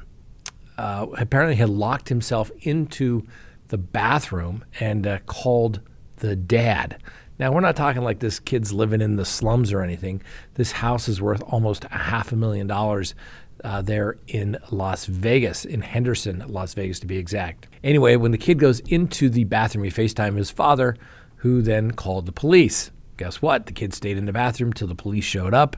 uh, 0.78 1.06
apparently, 1.18 1.56
had 1.56 1.68
locked 1.68 2.08
himself 2.08 2.50
into 2.60 3.26
the 3.68 3.76
bathroom 3.76 4.64
and 4.78 5.06
uh, 5.06 5.18
called 5.26 5.80
the 6.18 6.36
dad. 6.36 7.02
Now, 7.38 7.52
we're 7.52 7.60
not 7.60 7.76
talking 7.76 8.02
like 8.02 8.20
this 8.20 8.40
kid's 8.40 8.72
living 8.72 9.00
in 9.00 9.16
the 9.16 9.24
slums 9.24 9.72
or 9.72 9.82
anything. 9.82 10.22
This 10.54 10.72
house 10.72 11.08
is 11.08 11.20
worth 11.20 11.42
almost 11.42 11.84
a 11.84 11.98
half 11.98 12.32
a 12.32 12.36
million 12.36 12.66
dollars 12.66 13.14
uh, 13.62 13.82
there 13.82 14.16
in 14.26 14.56
Las 14.70 15.06
Vegas, 15.06 15.64
in 15.64 15.80
Henderson, 15.80 16.44
Las 16.48 16.74
Vegas 16.74 17.00
to 17.00 17.06
be 17.06 17.18
exact. 17.18 17.68
Anyway, 17.82 18.16
when 18.16 18.32
the 18.32 18.38
kid 18.38 18.58
goes 18.58 18.80
into 18.80 19.28
the 19.28 19.44
bathroom, 19.44 19.84
he 19.84 19.90
FaceTime 19.90 20.36
his 20.36 20.50
father, 20.50 20.96
who 21.36 21.62
then 21.62 21.90
called 21.90 22.26
the 22.26 22.32
police. 22.32 22.90
Guess 23.16 23.42
what? 23.42 23.66
The 23.66 23.72
kid 23.72 23.94
stayed 23.94 24.18
in 24.18 24.26
the 24.26 24.32
bathroom 24.32 24.72
till 24.72 24.88
the 24.88 24.94
police 24.94 25.24
showed 25.24 25.54
up. 25.54 25.76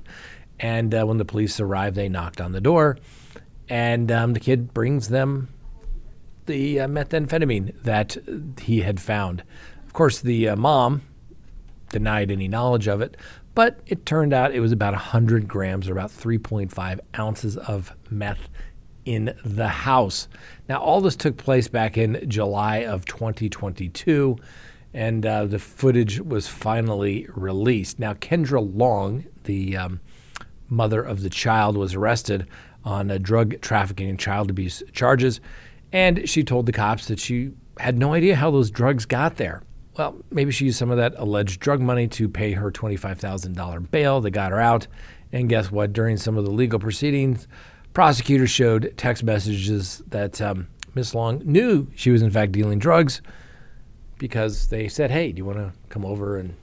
And 0.60 0.94
uh, 0.94 1.04
when 1.04 1.18
the 1.18 1.24
police 1.24 1.60
arrived, 1.60 1.96
they 1.96 2.08
knocked 2.08 2.40
on 2.40 2.52
the 2.52 2.60
door. 2.60 2.98
And 3.68 4.10
um, 4.10 4.32
the 4.32 4.40
kid 4.40 4.74
brings 4.74 5.08
them 5.08 5.48
the 6.46 6.80
uh, 6.80 6.88
methamphetamine 6.88 7.82
that 7.82 8.16
he 8.60 8.80
had 8.80 9.00
found. 9.00 9.44
Of 9.86 9.92
course, 9.92 10.20
the 10.20 10.48
uh, 10.48 10.56
mom 10.56 11.02
denied 11.90 12.30
any 12.30 12.48
knowledge 12.48 12.88
of 12.88 13.00
it, 13.00 13.16
but 13.54 13.80
it 13.86 14.06
turned 14.06 14.32
out 14.32 14.54
it 14.54 14.60
was 14.60 14.72
about 14.72 14.94
100 14.94 15.48
grams 15.48 15.88
or 15.88 15.92
about 15.92 16.10
3.5 16.10 17.00
ounces 17.18 17.56
of 17.56 17.92
meth 18.10 18.48
in 19.04 19.34
the 19.44 19.68
house. 19.68 20.28
Now, 20.68 20.80
all 20.80 21.00
this 21.00 21.16
took 21.16 21.36
place 21.36 21.66
back 21.66 21.96
in 21.96 22.24
July 22.28 22.84
of 22.84 23.06
2022, 23.06 24.36
and 24.92 25.24
uh, 25.24 25.46
the 25.46 25.58
footage 25.58 26.20
was 26.20 26.46
finally 26.46 27.26
released. 27.34 27.98
Now, 27.98 28.14
Kendra 28.14 28.60
Long, 28.76 29.24
the 29.44 29.76
um, 29.76 30.00
mother 30.68 31.02
of 31.02 31.22
the 31.22 31.30
child, 31.30 31.76
was 31.76 31.94
arrested 31.94 32.46
on 32.84 33.08
drug 33.22 33.60
trafficking 33.60 34.08
and 34.08 34.18
child 34.18 34.50
abuse 34.50 34.82
charges, 34.92 35.40
and 35.92 36.28
she 36.28 36.44
told 36.44 36.66
the 36.66 36.72
cops 36.72 37.08
that 37.08 37.18
she 37.18 37.52
had 37.78 37.98
no 37.98 38.12
idea 38.12 38.36
how 38.36 38.50
those 38.50 38.70
drugs 38.70 39.06
got 39.06 39.36
there 39.36 39.62
well, 39.98 40.16
maybe 40.30 40.52
she 40.52 40.66
used 40.66 40.78
some 40.78 40.92
of 40.92 40.96
that 40.96 41.14
alleged 41.16 41.60
drug 41.60 41.80
money 41.80 42.06
to 42.06 42.28
pay 42.28 42.52
her 42.52 42.70
$25,000 42.70 43.90
bail 43.90 44.20
that 44.20 44.30
got 44.30 44.52
her 44.52 44.60
out. 44.60 44.86
And 45.32 45.48
guess 45.48 45.72
what? 45.72 45.92
During 45.92 46.16
some 46.16 46.38
of 46.38 46.44
the 46.44 46.52
legal 46.52 46.78
proceedings, 46.78 47.48
prosecutors 47.92 48.50
showed 48.50 48.94
text 48.96 49.24
messages 49.24 50.00
that 50.08 50.40
um, 50.40 50.68
Miss 50.94 51.14
Long 51.14 51.42
knew 51.44 51.88
she 51.96 52.10
was 52.10 52.22
in 52.22 52.30
fact 52.30 52.52
dealing 52.52 52.78
drugs 52.78 53.20
because 54.18 54.68
they 54.68 54.88
said, 54.88 55.10
"Hey, 55.10 55.32
do 55.32 55.38
you 55.38 55.44
want 55.44 55.58
to 55.58 55.72
come 55.88 56.04
over 56.04 56.38
and 56.38 56.54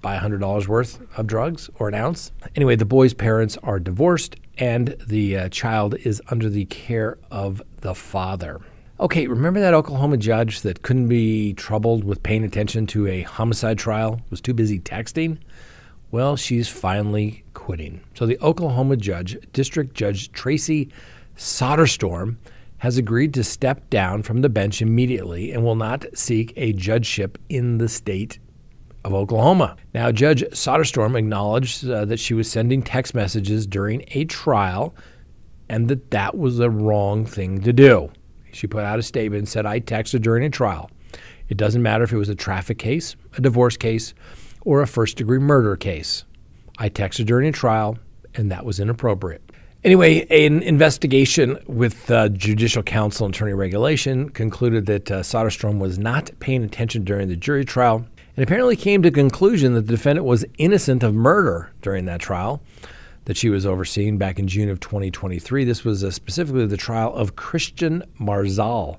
buy 0.00 0.18
$100 0.18 0.66
worth 0.66 1.00
of 1.16 1.26
drugs 1.26 1.70
or 1.78 1.88
an 1.88 1.94
ounce?" 1.94 2.32
Anyway, 2.56 2.74
the 2.74 2.84
boy's 2.84 3.14
parents 3.14 3.56
are 3.62 3.78
divorced, 3.78 4.36
and 4.58 4.96
the 5.06 5.36
uh, 5.36 5.48
child 5.50 5.94
is 6.04 6.20
under 6.28 6.48
the 6.48 6.64
care 6.64 7.18
of 7.30 7.62
the 7.82 7.94
father. 7.94 8.60
Okay, 9.02 9.26
remember 9.26 9.58
that 9.58 9.74
Oklahoma 9.74 10.16
judge 10.16 10.60
that 10.60 10.82
couldn't 10.82 11.08
be 11.08 11.54
troubled 11.54 12.04
with 12.04 12.22
paying 12.22 12.44
attention 12.44 12.86
to 12.86 13.08
a 13.08 13.22
homicide 13.22 13.76
trial, 13.76 14.20
was 14.30 14.40
too 14.40 14.54
busy 14.54 14.78
texting? 14.78 15.38
Well, 16.12 16.36
she's 16.36 16.68
finally 16.68 17.42
quitting. 17.52 18.04
So 18.14 18.26
the 18.26 18.38
Oklahoma 18.40 18.96
judge, 18.96 19.36
District 19.52 19.92
Judge 19.92 20.30
Tracy 20.30 20.92
Soderstrom, 21.36 22.36
has 22.78 22.96
agreed 22.96 23.34
to 23.34 23.42
step 23.42 23.90
down 23.90 24.22
from 24.22 24.40
the 24.40 24.48
bench 24.48 24.80
immediately 24.80 25.50
and 25.50 25.64
will 25.64 25.74
not 25.74 26.06
seek 26.14 26.52
a 26.56 26.72
judgeship 26.72 27.38
in 27.48 27.78
the 27.78 27.88
state 27.88 28.38
of 29.04 29.12
Oklahoma. 29.12 29.74
Now, 29.92 30.12
Judge 30.12 30.44
Soderstrom 30.52 31.18
acknowledged 31.18 31.90
uh, 31.90 32.04
that 32.04 32.20
she 32.20 32.34
was 32.34 32.48
sending 32.48 32.82
text 32.84 33.16
messages 33.16 33.66
during 33.66 34.04
a 34.12 34.26
trial 34.26 34.94
and 35.68 35.88
that 35.88 36.12
that 36.12 36.38
was 36.38 36.58
the 36.58 36.70
wrong 36.70 37.26
thing 37.26 37.62
to 37.62 37.72
do. 37.72 38.12
She 38.52 38.66
put 38.66 38.84
out 38.84 38.98
a 38.98 39.02
statement 39.02 39.40
and 39.40 39.48
said, 39.48 39.66
I 39.66 39.80
texted 39.80 40.22
during 40.22 40.44
a 40.44 40.50
trial. 40.50 40.90
It 41.48 41.56
doesn't 41.56 41.82
matter 41.82 42.04
if 42.04 42.12
it 42.12 42.18
was 42.18 42.28
a 42.28 42.34
traffic 42.34 42.78
case, 42.78 43.16
a 43.36 43.40
divorce 43.40 43.76
case, 43.76 44.14
or 44.64 44.80
a 44.80 44.86
first 44.86 45.16
degree 45.16 45.38
murder 45.38 45.76
case. 45.76 46.24
I 46.78 46.88
texted 46.88 47.26
during 47.26 47.48
a 47.48 47.52
trial, 47.52 47.98
and 48.34 48.50
that 48.50 48.64
was 48.64 48.80
inappropriate. 48.80 49.42
Anyway, 49.84 50.26
an 50.28 50.62
investigation 50.62 51.58
with 51.66 52.08
uh, 52.08 52.28
Judicial 52.28 52.84
Council 52.84 53.26
and 53.26 53.34
Attorney 53.34 53.52
Regulation 53.52 54.28
concluded 54.28 54.86
that 54.86 55.10
uh, 55.10 55.20
Soderstrom 55.22 55.78
was 55.78 55.98
not 55.98 56.30
paying 56.38 56.62
attention 56.62 57.02
during 57.02 57.28
the 57.28 57.34
jury 57.34 57.64
trial 57.64 58.06
and 58.36 58.44
apparently 58.44 58.76
came 58.76 59.02
to 59.02 59.10
the 59.10 59.14
conclusion 59.14 59.74
that 59.74 59.82
the 59.82 59.96
defendant 59.96 60.24
was 60.24 60.44
innocent 60.56 61.02
of 61.02 61.14
murder 61.14 61.72
during 61.82 62.04
that 62.04 62.20
trial 62.20 62.62
that 63.24 63.36
she 63.36 63.48
was 63.48 63.64
overseeing 63.64 64.18
back 64.18 64.38
in 64.38 64.48
June 64.48 64.68
of 64.68 64.80
2023. 64.80 65.64
This 65.64 65.84
was 65.84 66.02
uh, 66.02 66.10
specifically 66.10 66.66
the 66.66 66.76
trial 66.76 67.14
of 67.14 67.36
Christian 67.36 68.02
Marzal, 68.20 68.98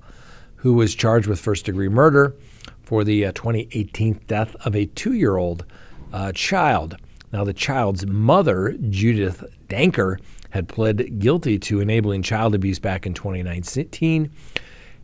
who 0.58 0.74
was 0.74 0.96
charged 0.96 1.27
with 1.27 1.39
first 1.39 1.65
degree 1.65 1.89
murder 1.89 2.36
for 2.84 3.03
the 3.03 3.25
uh, 3.25 3.32
2018 3.34 4.22
death 4.27 4.56
of 4.65 4.75
a 4.75 4.86
two 4.86 5.13
year 5.13 5.38
old 5.38 5.65
uh, 6.12 6.32
child. 6.32 6.98
Now, 7.32 7.44
the 7.44 7.53
child's 7.53 8.06
mother, 8.06 8.77
Judith 8.89 9.44
Danker, 9.68 10.20
had 10.51 10.68
pled 10.68 11.20
guilty 11.20 11.58
to 11.58 11.80
enabling 11.80 12.22
child 12.22 12.53
abuse 12.53 12.77
back 12.77 13.08
in 13.08 13.15
2019, 13.15 14.32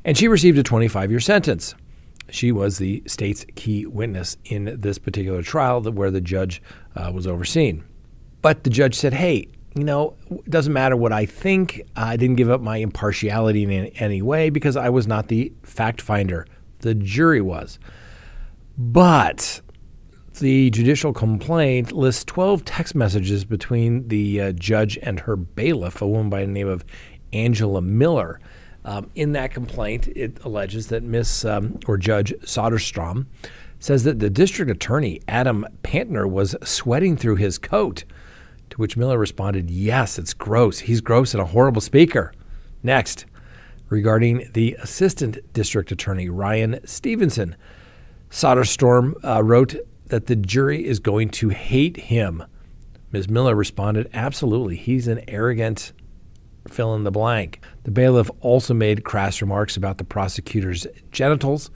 and 0.06 0.18
she 0.18 0.28
received 0.28 0.60
a 0.60 0.64
25 0.64 1.10
year 1.10 1.20
sentence. 1.20 1.74
She 2.30 2.52
was 2.52 2.78
the 2.78 3.02
state's 3.08 3.46
key 3.56 3.88
witness 3.88 4.38
in 4.46 4.80
this 4.80 5.00
particular 5.00 5.42
trial 5.42 5.82
where 5.82 6.12
the 6.12 6.22
judge 6.22 6.62
uh, 6.96 7.12
was 7.12 7.26
overseeing. 7.26 7.84
But 8.42 8.64
the 8.64 8.70
judge 8.70 8.96
said, 8.96 9.14
hey, 9.14 9.48
you 9.76 9.84
know, 9.84 10.16
it 10.30 10.50
doesn't 10.50 10.74
matter 10.74 10.96
what 10.96 11.12
I 11.12 11.26
think. 11.26 11.82
I 11.96 12.18
didn't 12.18 12.38
give 12.38 12.50
up 12.50 12.62
my 12.62 12.78
impartiality 12.78 13.64
in 13.64 13.88
any 13.98 14.22
way 14.22 14.50
because 14.50 14.76
I 14.76 14.90
was 14.90 15.08
not 15.08 15.28
the 15.28 15.54
fact 15.64 16.02
finder. 16.02 16.46
The 16.80 16.96
jury 16.96 17.42
was. 17.42 17.80
But 18.78 19.62
the 20.40 20.70
judicial 20.70 21.14
complaint 21.14 21.92
lists 21.92 22.24
12 22.26 22.66
text 22.66 22.96
messages 22.96 23.46
between 23.46 24.08
the 24.08 24.42
uh, 24.42 24.52
judge 24.54 24.98
and 25.02 25.20
her 25.22 25.36
bailiff, 25.36 26.02
a 26.02 26.08
woman 26.08 26.30
by 26.30 26.42
the 26.42 26.52
name 26.52 26.68
of 26.68 26.86
Angela 27.34 27.82
Miller. 27.82 28.40
Um, 28.86 29.12
in 29.16 29.34
that 29.34 29.54
complaint, 29.54 30.08
it 30.08 30.40
alleges 30.44 30.88
that 30.88 31.04
Miss 31.04 31.44
um, 31.44 31.80
or 31.88 31.98
Judge 31.98 32.34
Soderstrom 32.42 33.26
says 33.80 34.04
that 34.04 34.20
the 34.20 34.30
district 34.30 34.72
attorney, 34.72 35.22
Adam 35.28 35.66
Panter, 35.84 36.28
was 36.28 36.56
sweating 36.64 37.16
through 37.18 37.36
his 37.36 37.58
coat 37.58 38.04
to 38.72 38.78
which 38.78 38.98
Miller 38.98 39.18
responded, 39.18 39.70
Yes, 39.70 40.20
it's 40.20 40.34
gross. 40.34 40.80
He's 40.80 41.02
gross 41.02 41.34
and 41.34 41.42
a 41.42 41.48
horrible 41.48 41.82
speaker. 41.82 42.34
Next, 42.84 43.26
regarding 43.90 44.50
the 44.54 44.76
assistant 44.80 45.38
district 45.54 45.92
attorney, 45.92 46.30
Ryan 46.30 46.80
Stevenson, 46.86 47.56
Soderstrom 48.30 49.14
uh, 49.24 49.44
wrote 49.44 49.76
that 50.08 50.28
the 50.28 50.36
jury 50.36 50.86
is 50.86 51.00
going 51.00 51.30
to 51.30 51.50
hate 51.50 51.98
him. 51.98 52.44
Ms. 53.12 53.30
Miller 53.30 53.56
responded, 53.56 54.10
Absolutely. 54.14 54.76
He's 54.76 55.08
an 55.08 55.22
arrogant 55.28 55.94
fill 56.68 56.94
in 56.96 57.04
the 57.04 57.12
blank. 57.12 57.62
The 57.84 57.92
bailiff 57.92 58.30
also 58.42 58.74
made 58.74 59.04
crass 59.04 59.42
remarks 59.42 59.76
about 59.78 59.98
the 59.98 60.04
prosecutor's 60.04 60.86
genitals, 61.12 61.72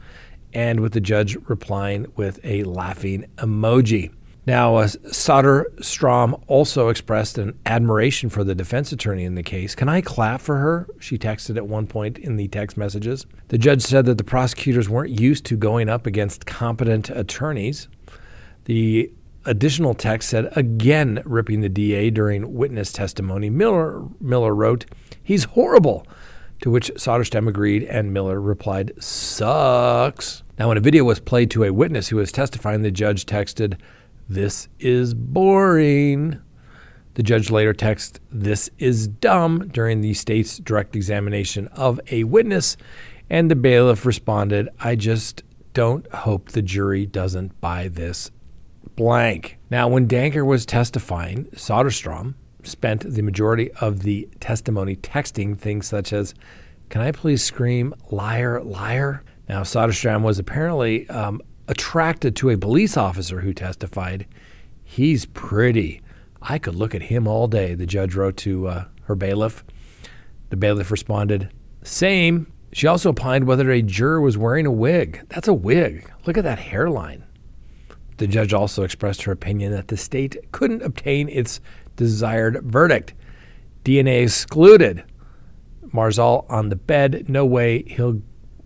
and 0.53 0.79
with 0.79 0.93
the 0.93 1.01
judge 1.01 1.35
replying 1.47 2.05
with 2.15 2.39
a 2.43 2.63
laughing 2.63 3.25
emoji. 3.37 4.11
Now, 4.45 4.75
uh, 4.75 4.87
Soderstrom 4.87 6.41
also 6.47 6.89
expressed 6.89 7.37
an 7.37 7.57
admiration 7.65 8.29
for 8.29 8.43
the 8.43 8.53
defense 8.53 8.91
attorney 8.91 9.23
in 9.23 9.35
the 9.35 9.43
case. 9.43 9.73
Can 9.73 9.87
I 9.87 10.01
clap 10.01 10.41
for 10.41 10.57
her? 10.57 10.87
She 10.99 11.17
texted 11.17 11.55
at 11.55 11.65
one 11.65 11.87
point 11.87 12.17
in 12.17 12.35
the 12.35 12.49
text 12.49 12.75
messages. 12.75 13.25
The 13.47 13.57
judge 13.57 13.81
said 13.81 14.05
that 14.05 14.17
the 14.17 14.23
prosecutors 14.23 14.89
weren't 14.89 15.17
used 15.17 15.45
to 15.45 15.55
going 15.55 15.87
up 15.87 16.05
against 16.05 16.45
competent 16.45 17.09
attorneys. 17.09 17.87
The 18.65 19.11
additional 19.45 19.93
text 19.93 20.29
said, 20.29 20.51
again 20.57 21.21
ripping 21.25 21.61
the 21.61 21.69
DA 21.69 22.09
during 22.09 22.53
witness 22.53 22.91
testimony. 22.91 23.49
Miller, 23.49 24.03
Miller 24.19 24.53
wrote, 24.53 24.85
He's 25.23 25.45
horrible. 25.45 26.05
To 26.61 26.71
which 26.71 26.91
Soderstrom 26.93 27.49
agreed, 27.49 27.83
and 27.83 28.13
Miller 28.13 28.39
replied, 28.39 28.93
Sucks. 28.97 30.43
Now, 30.57 30.69
when 30.69 30.77
a 30.77 30.81
video 30.81 31.03
was 31.03 31.19
played 31.19 31.51
to 31.51 31.65
a 31.65 31.73
witness 31.73 32.07
who 32.07 32.15
was 32.15 32.31
testifying, 32.31 32.83
the 32.83 32.91
judge 32.91 33.25
texted, 33.25 33.77
This 34.29 34.69
is 34.79 35.13
boring. 35.13 36.39
The 37.15 37.23
judge 37.23 37.51
later 37.51 37.73
texted, 37.73 38.19
This 38.31 38.69
is 38.77 39.07
dumb 39.07 39.67
during 39.67 40.01
the 40.01 40.13
state's 40.13 40.57
direct 40.57 40.95
examination 40.95 41.67
of 41.67 41.99
a 42.09 42.23
witness, 42.23 42.77
and 43.29 43.51
the 43.51 43.55
bailiff 43.55 44.05
responded, 44.05 44.69
I 44.79 44.95
just 44.95 45.43
don't 45.73 46.11
hope 46.11 46.49
the 46.49 46.61
jury 46.61 47.05
doesn't 47.05 47.59
buy 47.61 47.87
this 47.87 48.31
blank. 48.95 49.57
Now, 49.69 49.87
when 49.87 50.07
Danker 50.07 50.45
was 50.45 50.65
testifying, 50.65 51.45
Soderstrom 51.55 52.35
spent 52.63 53.01
the 53.01 53.21
majority 53.21 53.71
of 53.73 54.03
the 54.03 54.29
testimony 54.39 54.95
texting 54.95 55.57
things 55.57 55.87
such 55.87 56.13
as, 56.13 56.33
Can 56.89 57.01
I 57.01 57.11
please 57.11 57.43
scream, 57.43 57.93
liar, 58.11 58.61
liar? 58.63 59.23
Now, 59.49 59.61
Soderstrom 59.63 60.21
was 60.21 60.39
apparently 60.39 61.09
um, 61.09 61.41
attracted 61.67 62.35
to 62.35 62.49
a 62.49 62.57
police 62.57 62.97
officer 62.97 63.41
who 63.41 63.53
testified, 63.53 64.27
He's 64.83 65.25
pretty. 65.25 66.01
I 66.41 66.59
could 66.59 66.75
look 66.75 66.93
at 66.93 67.03
him 67.03 67.27
all 67.27 67.47
day, 67.47 67.73
the 67.73 67.85
judge 67.85 68.15
wrote 68.15 68.37
to 68.37 68.67
uh, 68.67 68.85
her 69.03 69.15
bailiff. 69.15 69.63
The 70.49 70.57
bailiff 70.57 70.91
responded, 70.91 71.49
Same. 71.83 72.51
She 72.73 72.87
also 72.87 73.09
opined 73.09 73.45
whether 73.45 73.71
a 73.71 73.81
juror 73.81 74.19
was 74.19 74.37
wearing 74.37 74.65
a 74.65 74.71
wig. 74.71 75.25
That's 75.29 75.47
a 75.47 75.53
wig. 75.53 76.11
Look 76.25 76.37
at 76.37 76.43
that 76.43 76.59
hairline. 76.59 77.23
The 78.17 78.27
judge 78.27 78.53
also 78.53 78.83
expressed 78.83 79.23
her 79.23 79.31
opinion 79.31 79.71
that 79.71 79.87
the 79.87 79.97
state 79.97 80.37
couldn't 80.51 80.81
obtain 80.81 81.29
its 81.29 81.59
desired 81.95 82.63
verdict. 82.63 83.13
DNA 83.83 84.23
excluded. 84.23 85.03
Marzal 85.93 86.45
on 86.49 86.69
the 86.69 86.75
bed. 86.75 87.29
No 87.29 87.45
way 87.45 87.83
he'll 87.83 88.21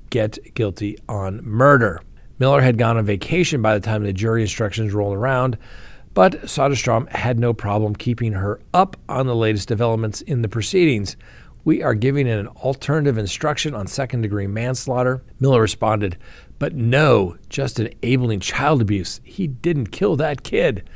get 0.10 0.54
guilty 0.54 0.98
on 1.10 1.42
murder. 1.44 2.02
Miller 2.40 2.62
had 2.62 2.78
gone 2.78 2.98
on 2.98 3.06
vacation 3.06 3.62
by 3.62 3.74
the 3.74 3.80
time 3.80 4.04
the 4.04 4.14
jury 4.14 4.42
instructions 4.42 4.94
rolled 4.94 5.16
around, 5.16 5.58
but 6.14 6.44
Soderstrom 6.44 7.10
had 7.10 7.40
no 7.40 7.54
problem 7.54 7.96
keeping 7.96 8.34
her 8.34 8.60
up 8.74 8.98
on 9.10 9.28
the 9.28 9.36
latest 9.36 9.68
developments 9.68 10.22
in 10.22 10.42
the 10.42 10.50
proceedings. 10.50 11.18
We 11.64 11.84
are 11.84 11.96
giving 11.96 12.28
an 12.28 12.48
alternative 12.48 13.18
instruction 13.18 13.76
on 13.76 13.88
second 13.88 14.22
degree 14.22 14.48
manslaughter. 14.48 15.22
Miller 15.40 15.62
responded, 15.62 16.18
But 16.60 16.74
no, 16.74 17.38
just 17.50 17.80
enabling 17.80 18.40
child 18.40 18.82
abuse. 18.82 19.20
He 19.24 19.48
didn't 19.48 19.88
kill 19.88 20.16
that 20.16 20.44
kid. 20.44 20.90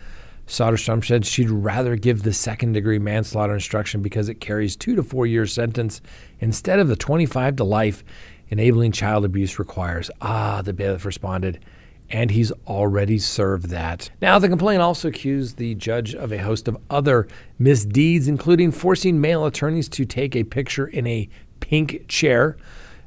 Soderstrom 0.52 1.02
said 1.04 1.26
she'd 1.26 1.50
rather 1.50 1.96
give 1.96 2.24
the 2.24 2.34
second 2.34 2.74
degree 2.74 3.00
manslaughter 3.00 3.54
instruction 3.54 4.02
because 4.02 4.28
it 4.28 4.42
carries 4.42 4.76
two 4.76 4.98
to 4.98 5.02
four 5.02 5.26
year 5.26 5.46
sentence 5.46 6.02
instead 6.42 6.78
of 6.78 6.90
the 6.90 6.98
25 6.98 7.56
to 7.56 7.64
life 7.64 8.04
enabling 8.50 8.92
child 8.92 9.24
abuse 9.24 9.58
requires. 9.60 10.12
Ah, 10.20 10.62
the 10.62 10.74
bailiff 10.74 11.06
responded, 11.06 11.64
and 12.10 12.32
he's 12.32 12.52
already 12.68 13.18
served 13.18 13.70
that. 13.70 14.12
Now, 14.22 14.40
the 14.40 14.50
complaint 14.50 14.82
also 14.82 15.08
accused 15.08 15.56
the 15.56 15.74
judge 15.76 16.14
of 16.14 16.34
a 16.34 16.40
host 16.40 16.68
of 16.68 16.76
other 16.90 17.30
misdeeds, 17.58 18.28
including 18.28 18.74
forcing 18.74 19.22
male 19.22 19.46
attorneys 19.46 19.88
to 19.88 20.04
take 20.04 20.36
a 20.36 20.44
picture 20.44 20.86
in 20.86 21.08
a 21.08 21.30
pink 21.62 22.10
chair, 22.10 22.58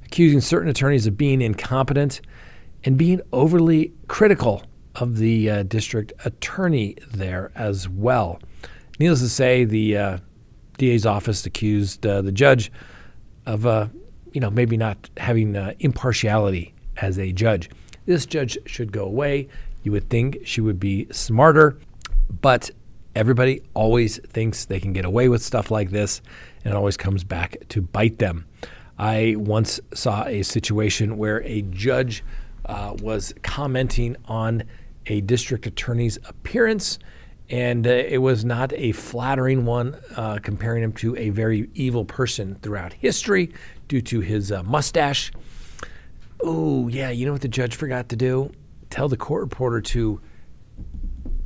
accusing 0.07 0.41
certain 0.41 0.71
attorneys 0.71 1.07
of 1.07 1.19
being 1.19 1.43
incompetent, 1.43 2.23
and 2.85 2.97
being 2.97 3.21
overly 3.35 3.93
critical 4.09 4.63
of 4.97 5.19
the 5.19 5.51
uh, 5.51 5.63
district 5.65 6.13
attorney 6.25 6.97
there 7.13 7.51
as 7.55 7.89
well. 7.89 8.41
Needless 8.99 9.21
to 9.21 9.29
say, 9.29 9.65
the 9.65 9.97
uh, 9.97 10.19
DA's 10.79 11.07
office 11.07 11.45
accused 11.47 12.07
uh, 12.07 12.23
the 12.23 12.33
judge 12.33 12.71
of, 13.47 13.67
uh, 13.67 13.89
you 14.33 14.41
know, 14.41 14.51
maybe 14.51 14.77
not 14.77 15.11
having 15.17 15.57
uh, 15.57 15.75
impartiality 15.81 16.75
as 16.99 17.19
a 17.19 17.33
judge. 17.33 17.71
This 18.07 18.27
judge 18.27 18.59
should 18.67 18.93
go 18.93 19.05
away. 19.05 19.49
You 19.83 19.93
would 19.93 20.09
think 20.11 20.39
she 20.45 20.61
would 20.61 20.79
be 20.79 21.07
smarter, 21.11 21.79
but 22.41 22.71
everybody 23.15 23.63
always 23.75 24.19
thinks 24.19 24.65
they 24.65 24.81
can 24.81 24.93
get 24.93 25.05
away 25.05 25.29
with 25.29 25.43
stuff 25.43 25.71
like 25.71 25.91
this, 25.91 26.23
and 26.65 26.73
it 26.73 26.77
always 26.77 26.97
comes 26.97 27.25
back 27.25 27.57
to 27.71 27.83
bite 27.83 28.19
them. 28.19 28.47
I 28.99 29.35
once 29.37 29.81
saw 29.93 30.25
a 30.25 30.43
situation 30.43 31.17
where 31.17 31.43
a 31.43 31.63
judge 31.63 32.23
uh, 32.67 32.95
was 33.01 33.35
commenting 33.43 34.17
on 34.27 34.65
a 35.07 35.21
district 35.21 35.67
attorney's 35.67 36.19
appearance, 36.29 36.99
and 37.51 37.87
uh, 37.87 37.91
it 37.91 38.19
was 38.19 38.45
not 38.45 38.73
a 38.73 38.93
flattering 38.93 39.65
one, 39.65 39.97
uh, 40.17 40.39
comparing 40.43 40.83
him 40.83 40.93
to 40.95 41.17
a 41.17 41.31
very 41.31 41.69
evil 41.75 42.05
person 42.05 42.55
throughout 42.57 42.93
history 42.93 43.53
due 43.89 44.01
to 44.01 44.21
his 44.21 44.51
uh, 44.51 44.63
mustache. 44.63 45.31
Oh, 46.43 46.89
yeah, 46.89 47.11
you 47.11 47.27
know 47.27 47.33
what 47.33 47.43
the 47.43 47.49
judge 47.49 47.77
forgot 47.77 48.09
to 48.11 48.17
do? 48.17 48.51
Tell 48.91 49.09
the 49.09 49.17
court 49.17 49.43
reporter 49.43 49.81
to 49.81 50.21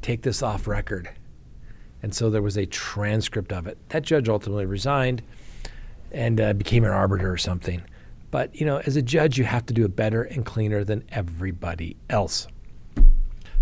take 0.02 0.22
this 0.22 0.42
off 0.42 0.66
record. 0.66 1.10
And 2.02 2.14
so 2.14 2.30
there 2.30 2.42
was 2.42 2.56
a 2.56 2.66
transcript 2.66 3.52
of 3.52 3.66
it. 3.66 3.76
That 3.88 4.02
judge 4.02 4.28
ultimately 4.28 4.66
resigned 4.66 5.22
and 6.12 6.40
uh, 6.40 6.52
became 6.52 6.84
an 6.84 6.90
arbiter 6.90 7.30
or 7.30 7.36
something. 7.36 7.82
But, 8.30 8.54
you 8.54 8.66
know, 8.66 8.78
as 8.78 8.96
a 8.96 9.02
judge, 9.02 9.38
you 9.38 9.44
have 9.44 9.66
to 9.66 9.74
do 9.74 9.84
it 9.84 9.96
better 9.96 10.22
and 10.22 10.44
cleaner 10.44 10.84
than 10.84 11.04
everybody 11.10 11.96
else. 12.08 12.46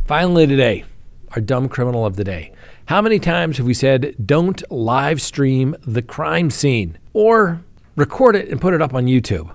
Finally, 0.07 0.47
today, 0.47 0.85
our 1.33 1.43
dumb 1.43 1.69
criminal 1.69 2.07
of 2.07 2.15
the 2.15 2.23
day. 2.23 2.53
How 2.85 3.03
many 3.03 3.19
times 3.19 3.57
have 3.57 3.67
we 3.67 3.75
said, 3.75 4.15
don't 4.25 4.63
live 4.71 5.21
stream 5.21 5.75
the 5.85 6.01
crime 6.01 6.49
scene 6.49 6.97
or 7.13 7.61
record 7.97 8.37
it 8.37 8.49
and 8.49 8.61
put 8.61 8.73
it 8.73 8.81
up 8.81 8.95
on 8.95 9.07
YouTube? 9.07 9.53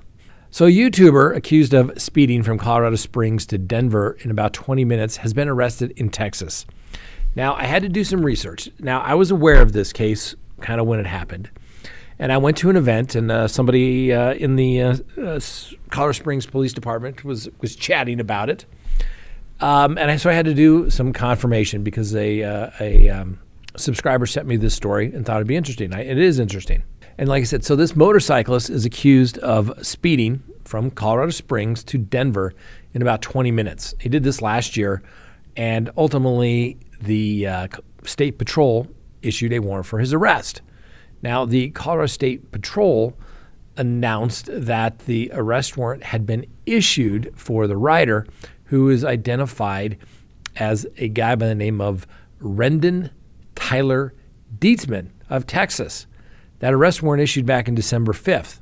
So, 0.49 0.65
a 0.65 0.69
YouTuber 0.69 1.33
accused 1.37 1.73
of 1.73 1.93
speeding 2.01 2.43
from 2.43 2.57
Colorado 2.57 2.97
Springs 2.97 3.45
to 3.45 3.57
Denver 3.57 4.17
in 4.19 4.29
about 4.29 4.51
20 4.51 4.83
minutes 4.83 5.17
has 5.17 5.33
been 5.33 5.47
arrested 5.47 5.93
in 5.95 6.09
Texas. 6.09 6.65
Now, 7.33 7.55
I 7.55 7.63
had 7.63 7.81
to 7.83 7.89
do 7.89 8.03
some 8.03 8.25
research. 8.25 8.69
Now, 8.77 8.99
I 8.99 9.13
was 9.13 9.31
aware 9.31 9.61
of 9.61 9.71
this 9.71 9.93
case 9.93 10.35
kind 10.59 10.81
of 10.81 10.85
when 10.85 10.99
it 10.99 11.07
happened. 11.07 11.49
And 12.19 12.29
I 12.29 12.37
went 12.37 12.57
to 12.57 12.69
an 12.69 12.75
event, 12.75 13.15
and 13.15 13.31
uh, 13.31 13.47
somebody 13.47 14.11
uh, 14.11 14.33
in 14.33 14.57
the 14.57 14.81
uh, 14.81 14.97
uh 15.17 15.39
Colorado 15.91 16.11
Springs 16.11 16.45
Police 16.45 16.73
Department 16.73 17.23
was, 17.23 17.47
was 17.61 17.73
chatting 17.73 18.19
about 18.19 18.49
it. 18.49 18.65
Um, 19.61 19.97
and 19.97 20.09
I, 20.09 20.15
so 20.17 20.29
I 20.29 20.33
had 20.33 20.45
to 20.45 20.53
do 20.53 20.89
some 20.89 21.13
confirmation 21.13 21.83
because 21.83 22.15
a, 22.15 22.43
uh, 22.43 22.71
a 22.79 23.09
um, 23.09 23.39
subscriber 23.77 24.25
sent 24.25 24.47
me 24.47 24.57
this 24.57 24.73
story 24.73 25.13
and 25.13 25.25
thought 25.25 25.37
it'd 25.37 25.47
be 25.47 25.55
interesting. 25.55 25.93
I, 25.93 26.01
it 26.01 26.17
is 26.17 26.39
interesting. 26.39 26.83
And 27.17 27.29
like 27.29 27.41
I 27.41 27.45
said, 27.45 27.63
so 27.63 27.75
this 27.75 27.95
motorcyclist 27.95 28.69
is 28.69 28.85
accused 28.85 29.37
of 29.39 29.85
speeding 29.85 30.41
from 30.65 30.89
Colorado 30.89 31.31
Springs 31.31 31.83
to 31.85 31.97
Denver 31.97 32.53
in 32.93 33.01
about 33.01 33.21
20 33.21 33.51
minutes. 33.51 33.93
He 33.99 34.09
did 34.09 34.23
this 34.23 34.41
last 34.41 34.75
year, 34.75 35.03
and 35.55 35.91
ultimately 35.95 36.77
the 36.99 37.45
uh, 37.47 37.67
state 38.03 38.39
patrol 38.39 38.87
issued 39.21 39.53
a 39.53 39.59
warrant 39.59 39.85
for 39.85 39.99
his 39.99 40.13
arrest. 40.13 40.61
Now, 41.21 41.45
the 41.45 41.69
Colorado 41.69 42.07
State 42.07 42.51
Patrol 42.51 43.15
announced 43.77 44.49
that 44.51 44.99
the 44.99 45.29
arrest 45.33 45.77
warrant 45.77 46.03
had 46.03 46.25
been 46.25 46.45
issued 46.65 47.31
for 47.35 47.67
the 47.67 47.77
rider 47.77 48.25
who 48.71 48.87
is 48.87 49.03
identified 49.03 49.97
as 50.55 50.87
a 50.95 51.09
guy 51.09 51.35
by 51.35 51.45
the 51.45 51.53
name 51.53 51.81
of 51.81 52.07
Rendon 52.41 53.09
Tyler 53.53 54.13
Dietzman 54.59 55.09
of 55.29 55.45
Texas. 55.45 56.07
That 56.59 56.73
arrest 56.73 57.03
warrant 57.03 57.21
issued 57.21 57.45
back 57.45 57.67
in 57.67 57.75
December 57.75 58.13
5th. 58.13 58.61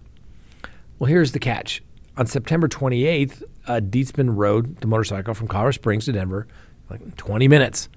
Well, 0.98 1.08
here's 1.08 1.32
the 1.32 1.40
catch. 1.40 1.84
On 2.18 2.26
September 2.26 2.68
28th, 2.68 3.44
uh, 3.68 3.82
Dietzman 3.82 4.36
rode 4.36 4.78
the 4.78 4.88
motorcycle 4.88 5.36
from 5.36 5.48
Colorado 5.48 5.74
Springs 5.74 6.06
to 6.06 6.12
Denver, 6.12 6.48
like 6.90 7.16
20 7.16 7.48
minutes, 7.48 7.88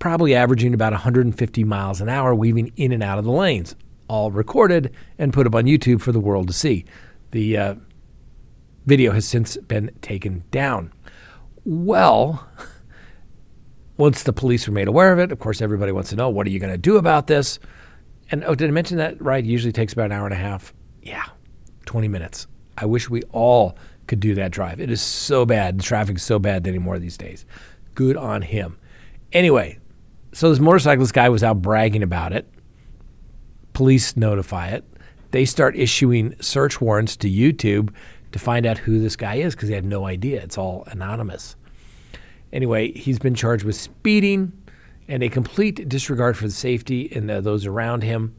probably 0.00 0.34
averaging 0.34 0.74
about 0.74 0.92
150 0.92 1.62
miles 1.62 2.00
an 2.00 2.08
hour, 2.08 2.34
weaving 2.34 2.72
in 2.74 2.90
and 2.90 3.04
out 3.04 3.20
of 3.20 3.24
the 3.24 3.30
lanes, 3.30 3.76
all 4.08 4.32
recorded 4.32 4.92
and 5.18 5.32
put 5.32 5.46
up 5.46 5.54
on 5.54 5.66
YouTube 5.66 6.00
for 6.00 6.10
the 6.10 6.18
world 6.18 6.48
to 6.48 6.52
see. 6.52 6.84
The 7.30 7.56
uh, 7.56 7.74
video 8.86 9.12
has 9.12 9.24
since 9.24 9.56
been 9.56 9.90
taken 10.02 10.44
down. 10.50 10.92
Well, 11.64 12.46
once 13.96 14.22
the 14.22 14.32
police 14.32 14.66
were 14.66 14.72
made 14.72 14.88
aware 14.88 15.12
of 15.12 15.18
it, 15.18 15.30
of 15.30 15.38
course, 15.38 15.60
everybody 15.60 15.92
wants 15.92 16.10
to 16.10 16.16
know 16.16 16.30
what 16.30 16.46
are 16.46 16.50
you 16.50 16.58
going 16.58 16.72
to 16.72 16.78
do 16.78 16.96
about 16.96 17.26
this? 17.26 17.58
And 18.30 18.44
oh, 18.44 18.54
did 18.54 18.68
I 18.68 18.72
mention 18.72 18.96
that 18.98 19.20
ride 19.20 19.46
usually 19.46 19.72
takes 19.72 19.92
about 19.92 20.06
an 20.06 20.12
hour 20.12 20.24
and 20.24 20.34
a 20.34 20.38
half? 20.38 20.72
Yeah, 21.02 21.26
20 21.86 22.08
minutes. 22.08 22.46
I 22.78 22.86
wish 22.86 23.10
we 23.10 23.22
all 23.32 23.76
could 24.06 24.20
do 24.20 24.34
that 24.36 24.52
drive. 24.52 24.80
It 24.80 24.90
is 24.90 25.00
so 25.00 25.44
bad. 25.44 25.78
The 25.78 25.82
traffic's 25.82 26.22
so 26.22 26.38
bad 26.38 26.66
anymore 26.66 26.98
these 26.98 27.18
days. 27.18 27.44
Good 27.94 28.16
on 28.16 28.42
him. 28.42 28.78
Anyway, 29.32 29.78
so 30.32 30.48
this 30.48 30.58
motorcyclist 30.58 31.12
guy 31.12 31.28
was 31.28 31.44
out 31.44 31.60
bragging 31.60 32.02
about 32.02 32.32
it. 32.32 32.48
Police 33.72 34.16
notify 34.16 34.68
it. 34.68 34.84
They 35.30 35.44
start 35.44 35.76
issuing 35.76 36.34
search 36.40 36.80
warrants 36.80 37.16
to 37.18 37.30
YouTube 37.30 37.94
to 38.32 38.38
find 38.38 38.66
out 38.66 38.78
who 38.78 39.00
this 39.00 39.16
guy 39.16 39.36
is 39.36 39.54
because 39.54 39.68
they 39.68 39.74
had 39.74 39.84
no 39.84 40.06
idea. 40.06 40.42
It's 40.42 40.58
all 40.58 40.84
anonymous. 40.86 41.56
Anyway, 42.52 42.92
he's 42.92 43.18
been 43.18 43.34
charged 43.34 43.64
with 43.64 43.76
speeding 43.76 44.52
and 45.08 45.22
a 45.22 45.28
complete 45.28 45.88
disregard 45.88 46.36
for 46.36 46.44
the 46.44 46.52
safety 46.52 47.10
and 47.12 47.28
those 47.28 47.66
around 47.66 48.02
him. 48.02 48.34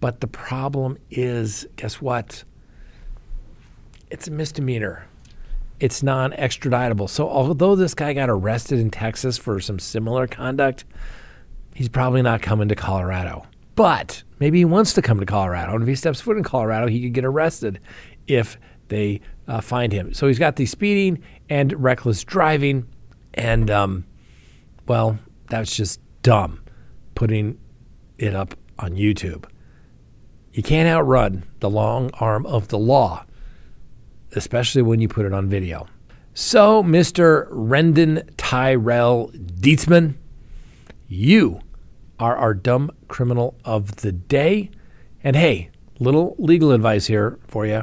But 0.00 0.20
the 0.20 0.26
problem 0.26 0.98
is, 1.10 1.66
guess 1.76 2.00
what? 2.00 2.44
It's 4.10 4.28
a 4.28 4.30
misdemeanor. 4.30 5.06
It's 5.80 6.02
non 6.02 6.32
extraditable. 6.32 7.08
So, 7.08 7.28
although 7.28 7.76
this 7.76 7.94
guy 7.94 8.12
got 8.12 8.30
arrested 8.30 8.78
in 8.78 8.90
Texas 8.90 9.36
for 9.36 9.60
some 9.60 9.78
similar 9.78 10.26
conduct, 10.26 10.84
he's 11.74 11.88
probably 11.88 12.22
not 12.22 12.40
coming 12.40 12.68
to 12.68 12.74
Colorado. 12.74 13.46
But 13.74 14.22
maybe 14.38 14.58
he 14.58 14.64
wants 14.64 14.94
to 14.94 15.02
come 15.02 15.20
to 15.20 15.26
Colorado. 15.26 15.74
And 15.74 15.82
if 15.82 15.88
he 15.88 15.94
steps 15.94 16.20
foot 16.20 16.38
in 16.38 16.44
Colorado, 16.44 16.86
he 16.86 17.02
could 17.02 17.12
get 17.12 17.24
arrested 17.24 17.80
if 18.26 18.58
they 18.88 19.20
uh, 19.48 19.60
find 19.60 19.92
him. 19.92 20.14
So 20.14 20.26
he's 20.26 20.38
got 20.38 20.56
the 20.56 20.66
speeding 20.66 21.22
and 21.48 21.72
reckless 21.82 22.24
driving. 22.24 22.86
And, 23.34 23.70
um, 23.70 24.04
well, 24.86 25.18
that's 25.48 25.74
just 25.74 26.00
dumb 26.22 26.60
putting 27.14 27.58
it 28.18 28.34
up 28.34 28.54
on 28.78 28.92
YouTube. 28.92 29.44
You 30.52 30.62
can't 30.62 30.88
outrun 30.88 31.44
the 31.60 31.68
long 31.68 32.10
arm 32.14 32.46
of 32.46 32.68
the 32.68 32.78
law, 32.78 33.24
especially 34.34 34.82
when 34.82 35.00
you 35.00 35.08
put 35.08 35.26
it 35.26 35.32
on 35.32 35.48
video. 35.48 35.86
So, 36.32 36.82
Mr. 36.82 37.48
Rendon 37.50 38.28
Tyrell 38.36 39.30
Dietzman, 39.34 40.14
you 41.08 41.60
are 42.18 42.36
our 42.36 42.54
dumb 42.54 42.90
criminal 43.08 43.56
of 43.64 43.96
the 43.96 44.12
day. 44.12 44.70
And 45.22 45.36
hey, 45.36 45.70
little 45.98 46.36
legal 46.38 46.72
advice 46.72 47.06
here 47.06 47.38
for 47.46 47.66
you. 47.66 47.82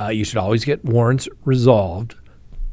Uh, 0.00 0.08
you 0.08 0.24
should 0.24 0.38
always 0.38 0.64
get 0.64 0.82
warrants 0.82 1.28
resolved, 1.44 2.14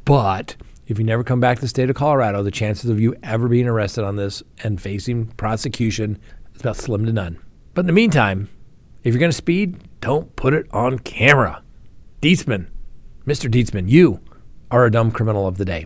but 0.06 0.56
if 0.88 0.98
you 0.98 1.04
never 1.04 1.26
come 1.26 1.42
back 1.42 1.58
to 1.58 1.62
the 1.62 1.68
state 1.68 1.90
of 1.90 1.96
Colorado, 1.96 2.42
the 2.42 2.52
chances 2.52 2.90
of 2.90 3.02
you 3.02 3.16
ever 3.22 3.50
being 3.50 3.68
arrested 3.68 4.06
on 4.06 4.16
this 4.16 4.42
and 4.64 4.82
facing 4.82 5.26
prosecution 5.34 6.18
is 6.56 6.62
about 6.62 6.78
slim 6.78 7.06
to 7.06 7.12
none. 7.12 7.38
But 7.74 7.82
in 7.82 7.88
the 7.88 7.94
meantime, 7.94 8.50
if 9.04 9.14
you're 9.14 9.20
going 9.20 9.32
to 9.32 9.38
speed, 9.38 9.78
don't 10.00 10.34
put 10.38 10.54
it 10.54 10.68
on 10.72 11.00
camera. 11.00 11.62
Dietzman, 12.22 12.68
Mr. 13.26 13.52
Dietzman, 13.52 13.90
you 13.90 14.22
are 14.72 14.86
a 14.86 14.92
dumb 14.92 15.12
criminal 15.12 15.48
of 15.48 15.58
the 15.58 15.66
day. 15.66 15.86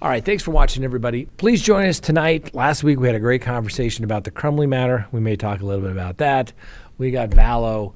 All 0.00 0.08
right, 0.08 0.24
thanks 0.24 0.42
for 0.42 0.52
watching, 0.52 0.84
everybody. 0.84 1.26
Please 1.36 1.60
join 1.60 1.86
us 1.86 2.00
tonight. 2.00 2.54
Last 2.54 2.82
week 2.82 2.98
we 2.98 3.08
had 3.08 3.14
a 3.14 3.20
great 3.20 3.42
conversation 3.42 4.04
about 4.04 4.24
the 4.24 4.30
Crumbley 4.30 4.68
matter. 4.68 5.06
We 5.12 5.20
may 5.20 5.36
talk 5.36 5.60
a 5.60 5.66
little 5.66 5.82
bit 5.82 5.92
about 5.92 6.16
that. 6.16 6.54
We 6.96 7.10
got 7.10 7.28
Vallow. 7.28 7.94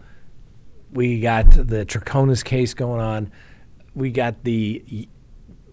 We 0.97 1.21
got 1.21 1.51
the 1.51 1.85
Troconis 1.85 2.43
case 2.43 2.73
going 2.73 3.03
on. 3.03 3.31
We 3.95 4.11
got 4.11 4.45
the 4.45 5.07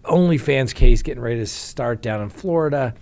OnlyFans 0.02 0.74
case 0.74 1.00
getting 1.00 1.22
ready 1.22 1.40
to 1.40 1.46
start 1.46 2.02
down 2.02 2.20
in 2.20 2.28
Florida. 2.28 2.94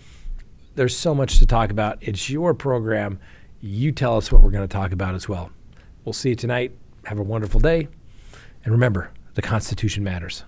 There's 0.77 0.97
so 0.97 1.17
much 1.17 1.41
to 1.41 1.47
talk 1.47 1.73
about. 1.73 1.99
It's 2.01 2.31
your 2.31 2.55
program. 2.55 3.19
You 3.61 3.91
tell 3.91 4.17
us 4.17 4.31
what 4.31 4.41
we're 4.41 4.53
going 4.53 4.63
to 4.63 4.73
talk 4.73 4.93
about 4.93 5.17
as 5.17 5.29
well. 5.29 5.51
We'll 6.05 6.13
see 6.13 6.29
you 6.29 6.37
tonight. 6.37 6.71
Have 7.07 7.19
a 7.19 7.25
wonderful 7.25 7.59
day. 7.59 7.89
And 8.65 8.73
remember, 8.73 9.11
the 9.35 9.43
Constitution 9.43 10.05
matters. 10.05 10.45